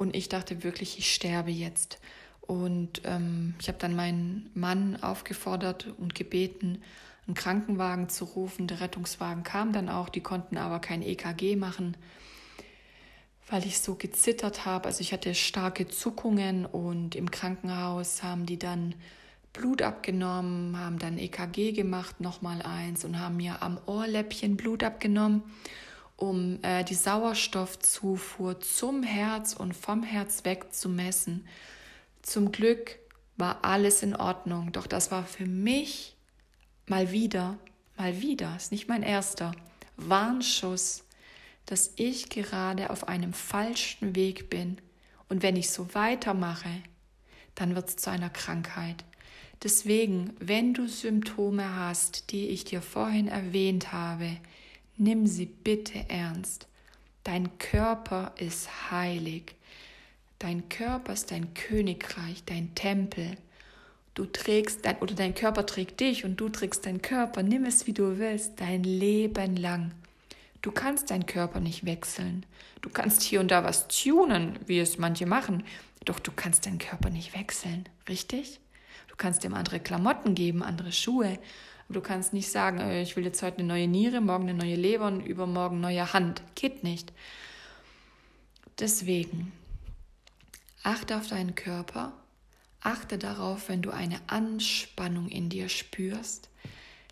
Und 0.01 0.17
ich 0.17 0.31
dachte 0.31 0.65
wirklich, 0.65 0.99
ich 0.99 1.13
sterbe 1.13 1.51
jetzt. 1.51 1.99
Und 2.41 3.03
ähm, 3.05 3.55
ich 3.61 3.69
habe 3.69 3.77
dann 3.77 3.95
meinen 3.95 4.49
Mann 4.55 4.97
aufgefordert 5.03 5.93
und 5.99 6.15
gebeten, 6.15 6.81
einen 7.27 7.35
Krankenwagen 7.35 8.09
zu 8.09 8.25
rufen. 8.25 8.67
Der 8.67 8.81
Rettungswagen 8.81 9.43
kam 9.43 9.75
dann 9.75 9.91
auch, 9.91 10.09
die 10.09 10.23
konnten 10.23 10.57
aber 10.57 10.79
kein 10.79 11.03
EKG 11.03 11.55
machen, 11.57 11.99
weil 13.47 13.67
ich 13.67 13.79
so 13.81 13.95
gezittert 13.95 14.65
habe. 14.65 14.87
Also 14.87 15.03
ich 15.03 15.13
hatte 15.13 15.35
starke 15.35 15.87
Zuckungen 15.87 16.65
und 16.65 17.15
im 17.15 17.31
Krankenhaus 17.31 18.23
haben 18.23 18.47
die 18.47 18.59
dann 18.59 18.95
Blut 19.53 19.83
abgenommen, 19.83 20.79
haben 20.79 20.99
dann 20.99 21.19
EKG 21.19 21.73
gemacht, 21.73 22.23
nochmal 22.23 22.63
eins 22.63 23.05
und 23.05 23.19
haben 23.19 23.37
mir 23.37 23.63
am 23.63 23.79
Ohrläppchen 23.85 24.57
Blut 24.57 24.83
abgenommen 24.83 25.43
um 26.21 26.63
äh, 26.63 26.85
die 26.85 26.95
Sauerstoffzufuhr 26.95 28.61
zum 28.61 29.03
Herz 29.03 29.55
und 29.55 29.75
vom 29.75 30.03
Herz 30.03 30.45
weg 30.45 30.73
zu 30.73 30.89
messen. 30.89 31.47
Zum 32.23 32.53
Glück 32.53 32.99
war 33.37 33.65
alles 33.65 34.03
in 34.03 34.15
Ordnung, 34.15 34.71
doch 34.73 34.87
das 34.87 35.11
war 35.11 35.25
für 35.25 35.47
mich 35.47 36.15
mal 36.87 37.11
wieder, 37.11 37.59
mal 37.97 38.21
wieder, 38.21 38.55
ist 38.57 38.71
nicht 38.71 38.89
mein 38.89 39.03
erster 39.03 39.53
Warnschuss, 39.97 41.05
dass 41.65 41.93
ich 41.97 42.29
gerade 42.29 42.91
auf 42.91 43.09
einem 43.09 43.33
falschen 43.33 44.15
Weg 44.15 44.51
bin 44.51 44.77
und 45.29 45.43
wenn 45.43 45.57
ich 45.57 45.71
so 45.71 45.95
weitermache, 45.95 46.83
dann 47.55 47.75
wird 47.75 47.89
es 47.89 47.97
zu 47.97 48.11
einer 48.11 48.31
Krankheit. 48.31 49.05
Deswegen, 49.63 50.35
wenn 50.39 50.75
du 50.75 50.87
Symptome 50.87 51.77
hast, 51.77 52.31
die 52.31 52.49
ich 52.49 52.65
dir 52.65 52.83
vorhin 52.83 53.29
erwähnt 53.29 53.93
habe, 53.93 54.37
Nimm 55.03 55.27
sie 55.27 55.47
bitte 55.47 56.05
ernst. 56.11 56.67
Dein 57.25 57.57
Körper 57.57 58.35
ist 58.37 58.91
heilig. 58.91 59.55
Dein 60.39 60.69
Körper 60.69 61.15
ist 61.15 61.31
dein 61.31 61.55
Königreich, 61.55 62.43
dein 62.45 62.75
Tempel. 62.75 63.39
Du 64.13 64.27
trägst 64.27 64.85
dein, 64.85 64.99
oder 64.99 65.15
dein 65.15 65.35
Körper 65.35 65.65
trägt 65.65 66.01
dich 66.01 66.27
und 66.27 66.37
du 66.37 66.51
trägst 66.51 66.85
deinen 66.85 67.01
Körper. 67.01 67.43
Nimm 67.43 67.65
es 67.65 67.87
wie 67.87 67.95
du 67.95 68.19
willst, 68.19 68.61
dein 68.61 68.85
Leben 68.85 69.57
lang. 69.57 69.93
Du 70.61 70.71
kannst 70.71 71.11
deinen 71.11 71.25
Körper 71.25 71.61
nicht 71.61 71.87
wechseln. 71.87 72.45
Du 72.83 72.91
kannst 72.91 73.23
hier 73.23 73.41
und 73.41 73.51
da 73.51 73.65
was 73.65 73.89
tunen, 73.89 74.59
wie 74.67 74.81
es 74.81 74.99
manche 74.99 75.25
machen, 75.25 75.65
doch 76.05 76.19
du 76.19 76.31
kannst 76.31 76.67
deinen 76.67 76.79
Körper 76.79 77.09
nicht 77.09 77.35
wechseln, 77.35 77.89
richtig? 78.07 78.61
Du 79.09 79.15
kannst 79.17 79.45
ihm 79.45 79.55
andere 79.55 79.81
Klamotten 79.81 80.35
geben, 80.35 80.63
andere 80.63 80.93
Schuhe, 80.93 81.39
Du 81.91 82.01
kannst 82.01 82.33
nicht 82.33 82.51
sagen, 82.51 82.79
äh, 82.79 83.03
ich 83.03 83.17
will 83.17 83.25
jetzt 83.25 83.43
heute 83.43 83.59
eine 83.59 83.69
neue 83.69 83.89
Niere, 83.89 84.21
morgen 84.21 84.49
eine 84.49 84.59
neue 84.59 84.77
Leber 84.77 85.07
und 85.07 85.21
übermorgen 85.21 85.81
neue 85.81 86.13
Hand. 86.13 86.43
Geht 86.55 86.85
nicht. 86.85 87.13
Deswegen, 88.79 89.53
achte 90.83 91.17
auf 91.17 91.27
deinen 91.27 91.55
Körper, 91.55 92.15
Achte 92.81 93.19
darauf, 93.19 93.69
wenn 93.69 93.83
du 93.83 93.91
eine 93.91 94.21
Anspannung 94.27 95.29
in 95.29 95.51
dir 95.51 95.69
spürst, 95.69 96.49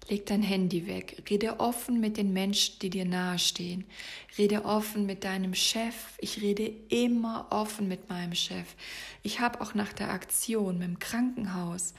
leg 0.08 0.24
dein 0.24 0.42
Handy 0.42 0.86
weg, 0.86 1.22
rede 1.28 1.60
offen 1.60 2.00
mit 2.00 2.16
den 2.16 2.32
Menschen, 2.32 2.78
die 2.78 2.88
dir 2.88 3.04
nahestehen, 3.04 3.84
rede 4.38 4.64
offen 4.64 5.04
mit 5.04 5.24
deinem 5.24 5.54
Chef. 5.54 5.94
Ich 6.18 6.40
rede 6.40 6.72
immer 6.88 7.48
offen 7.50 7.86
mit 7.86 8.08
meinem 8.08 8.34
Chef. 8.34 8.66
Ich 9.22 9.40
habe 9.40 9.60
auch 9.60 9.74
nach 9.74 9.92
der 9.92 10.10
Aktion 10.10 10.78
mit 10.78 10.88
dem 10.88 10.98
Krankenhaus, 10.98 11.92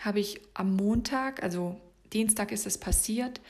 habe 0.00 0.20
ich 0.20 0.38
am 0.52 0.76
Montag, 0.76 1.42
also 1.42 1.80
Dienstag 2.12 2.52
ist 2.52 2.66
es 2.66 2.78
passiert, 2.78 3.40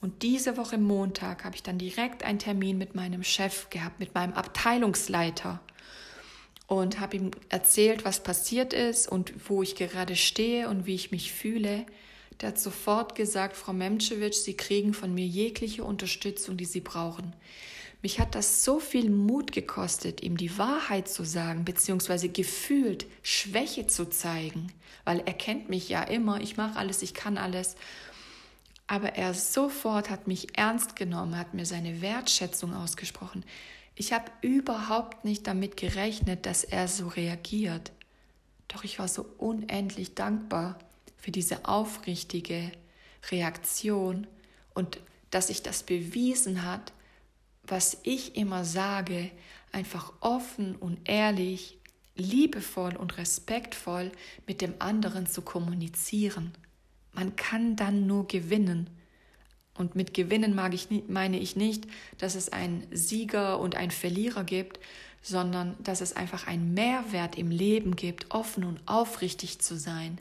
und 0.00 0.22
diese 0.22 0.56
Woche 0.56 0.78
Montag 0.78 1.44
habe 1.44 1.56
ich 1.56 1.62
dann 1.62 1.78
direkt 1.78 2.22
einen 2.22 2.38
Termin 2.38 2.78
mit 2.78 2.94
meinem 2.94 3.24
Chef 3.24 3.70
gehabt, 3.70 3.98
mit 3.98 4.14
meinem 4.14 4.34
Abteilungsleiter 4.34 5.60
und 6.66 7.00
habe 7.00 7.16
ihm 7.16 7.30
erzählt, 7.48 8.04
was 8.04 8.22
passiert 8.22 8.72
ist 8.72 9.08
und 9.08 9.48
wo 9.48 9.62
ich 9.62 9.74
gerade 9.74 10.16
stehe 10.16 10.68
und 10.68 10.86
wie 10.86 10.94
ich 10.94 11.12
mich 11.12 11.32
fühle. 11.32 11.86
Der 12.40 12.50
hat 12.50 12.58
sofort 12.58 13.14
gesagt, 13.14 13.56
Frau 13.56 13.72
Memczewitsch, 13.72 14.36
Sie 14.36 14.56
kriegen 14.56 14.92
von 14.92 15.14
mir 15.14 15.26
jegliche 15.26 15.84
Unterstützung, 15.84 16.56
die 16.56 16.66
Sie 16.66 16.80
brauchen. 16.80 17.32
Mich 18.06 18.20
hat 18.20 18.36
das 18.36 18.62
so 18.62 18.78
viel 18.78 19.10
Mut 19.10 19.50
gekostet, 19.50 20.22
ihm 20.22 20.36
die 20.36 20.58
Wahrheit 20.58 21.08
zu 21.08 21.24
sagen, 21.24 21.64
beziehungsweise 21.64 22.28
gefühlt 22.28 23.04
Schwäche 23.24 23.88
zu 23.88 24.08
zeigen, 24.08 24.68
weil 25.04 25.24
er 25.26 25.34
kennt 25.34 25.68
mich 25.68 25.88
ja 25.88 26.04
immer, 26.04 26.40
ich 26.40 26.56
mache 26.56 26.78
alles, 26.78 27.02
ich 27.02 27.14
kann 27.14 27.36
alles. 27.36 27.74
Aber 28.86 29.16
er 29.16 29.34
sofort 29.34 30.08
hat 30.08 30.28
mich 30.28 30.56
ernst 30.56 30.94
genommen, 30.94 31.36
hat 31.36 31.52
mir 31.52 31.66
seine 31.66 32.00
Wertschätzung 32.00 32.74
ausgesprochen. 32.74 33.44
Ich 33.96 34.12
habe 34.12 34.30
überhaupt 34.40 35.24
nicht 35.24 35.44
damit 35.48 35.76
gerechnet, 35.76 36.46
dass 36.46 36.62
er 36.62 36.86
so 36.86 37.08
reagiert. 37.08 37.90
Doch 38.68 38.84
ich 38.84 39.00
war 39.00 39.08
so 39.08 39.26
unendlich 39.36 40.14
dankbar 40.14 40.78
für 41.16 41.32
diese 41.32 41.66
aufrichtige 41.66 42.70
Reaktion 43.32 44.28
und 44.74 45.00
dass 45.32 45.48
sich 45.48 45.64
das 45.64 45.82
bewiesen 45.82 46.62
hat, 46.64 46.92
was 47.66 47.98
ich 48.02 48.36
immer 48.36 48.64
sage, 48.64 49.30
einfach 49.72 50.12
offen 50.20 50.76
und 50.76 51.08
ehrlich, 51.08 51.78
liebevoll 52.16 52.96
und 52.96 53.18
respektvoll 53.18 54.10
mit 54.46 54.60
dem 54.60 54.74
anderen 54.78 55.26
zu 55.26 55.42
kommunizieren. 55.42 56.52
Man 57.12 57.36
kann 57.36 57.76
dann 57.76 58.06
nur 58.06 58.26
gewinnen. 58.26 58.90
Und 59.74 59.94
mit 59.94 60.14
Gewinnen 60.14 60.54
mag 60.54 60.72
ich, 60.72 60.88
meine 61.08 61.38
ich 61.38 61.56
nicht, 61.56 61.86
dass 62.18 62.34
es 62.34 62.50
einen 62.50 62.86
Sieger 62.90 63.60
und 63.60 63.74
einen 63.76 63.90
Verlierer 63.90 64.44
gibt, 64.44 64.80
sondern 65.20 65.76
dass 65.82 66.00
es 66.00 66.16
einfach 66.16 66.46
einen 66.46 66.72
Mehrwert 66.72 67.36
im 67.36 67.50
Leben 67.50 67.96
gibt, 67.96 68.30
offen 68.30 68.64
und 68.64 68.80
aufrichtig 68.86 69.58
zu 69.58 69.76
sein. 69.76 70.18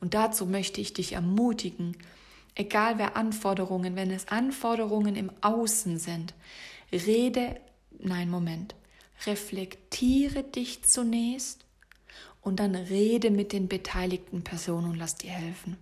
Und 0.00 0.14
dazu 0.14 0.46
möchte 0.46 0.80
ich 0.80 0.94
dich 0.94 1.12
ermutigen, 1.12 1.96
egal 2.54 2.98
wer 2.98 3.16
Anforderungen, 3.16 3.96
wenn 3.96 4.10
es 4.10 4.28
Anforderungen 4.28 5.16
im 5.16 5.30
Außen 5.42 5.98
sind, 5.98 6.34
rede, 6.92 7.60
nein, 7.98 8.30
Moment, 8.30 8.74
reflektiere 9.26 10.42
dich 10.42 10.84
zunächst 10.84 11.64
und 12.42 12.60
dann 12.60 12.74
rede 12.74 13.30
mit 13.30 13.52
den 13.52 13.68
beteiligten 13.68 14.44
Personen 14.44 14.90
und 14.90 14.96
lass 14.96 15.16
dir 15.16 15.30
helfen. 15.30 15.76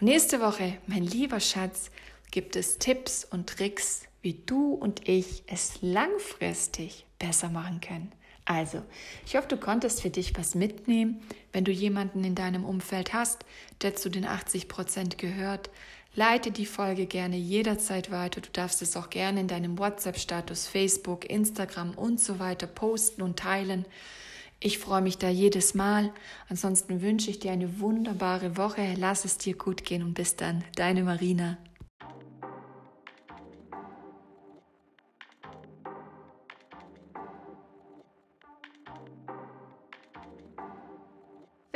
Und 0.00 0.06
nächste 0.06 0.40
Woche, 0.40 0.78
mein 0.86 1.04
lieber 1.04 1.40
Schatz, 1.40 1.90
gibt 2.30 2.56
es 2.56 2.78
Tipps 2.78 3.24
und 3.24 3.48
Tricks, 3.48 4.02
wie 4.22 4.34
du 4.34 4.74
und 4.74 5.08
ich 5.08 5.42
es 5.46 5.78
langfristig 5.80 7.06
besser 7.18 7.48
machen 7.48 7.80
können. 7.80 8.12
Also, 8.44 8.82
ich 9.26 9.36
hoffe, 9.36 9.48
du 9.48 9.56
konntest 9.56 10.02
für 10.02 10.10
dich 10.10 10.36
was 10.36 10.54
mitnehmen. 10.54 11.22
Wenn 11.52 11.64
du 11.64 11.72
jemanden 11.72 12.24
in 12.24 12.34
deinem 12.34 12.64
Umfeld 12.64 13.12
hast, 13.12 13.44
der 13.82 13.94
zu 13.94 14.08
den 14.08 14.24
80 14.24 14.68
Prozent 14.68 15.18
gehört, 15.18 15.70
leite 16.14 16.50
die 16.50 16.66
Folge 16.66 17.06
gerne 17.06 17.36
jederzeit 17.36 18.10
weiter. 18.10 18.40
Du 18.40 18.50
darfst 18.52 18.82
es 18.82 18.96
auch 18.96 19.10
gerne 19.10 19.40
in 19.40 19.48
deinem 19.48 19.78
WhatsApp-Status, 19.78 20.66
Facebook, 20.66 21.28
Instagram 21.28 21.92
und 21.92 22.20
so 22.20 22.38
weiter 22.38 22.66
posten 22.66 23.22
und 23.22 23.38
teilen. 23.38 23.84
Ich 24.58 24.78
freue 24.78 25.00
mich 25.00 25.16
da 25.16 25.28
jedes 25.28 25.74
Mal. 25.74 26.12
Ansonsten 26.48 27.00
wünsche 27.00 27.30
ich 27.30 27.38
dir 27.38 27.52
eine 27.52 27.80
wunderbare 27.80 28.56
Woche. 28.56 28.94
Lass 28.98 29.24
es 29.24 29.38
dir 29.38 29.56
gut 29.56 29.84
gehen 29.84 30.02
und 30.02 30.14
bis 30.14 30.36
dann. 30.36 30.64
Deine 30.76 31.02
Marina. 31.02 31.56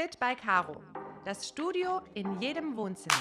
Fit 0.04 0.20
by 0.20 0.34
Caro. 0.36 0.82
Das 1.24 1.48
Studio 1.48 2.02
in 2.12 2.38
jedem 2.38 2.76
Wohnzimmer. 2.76 3.16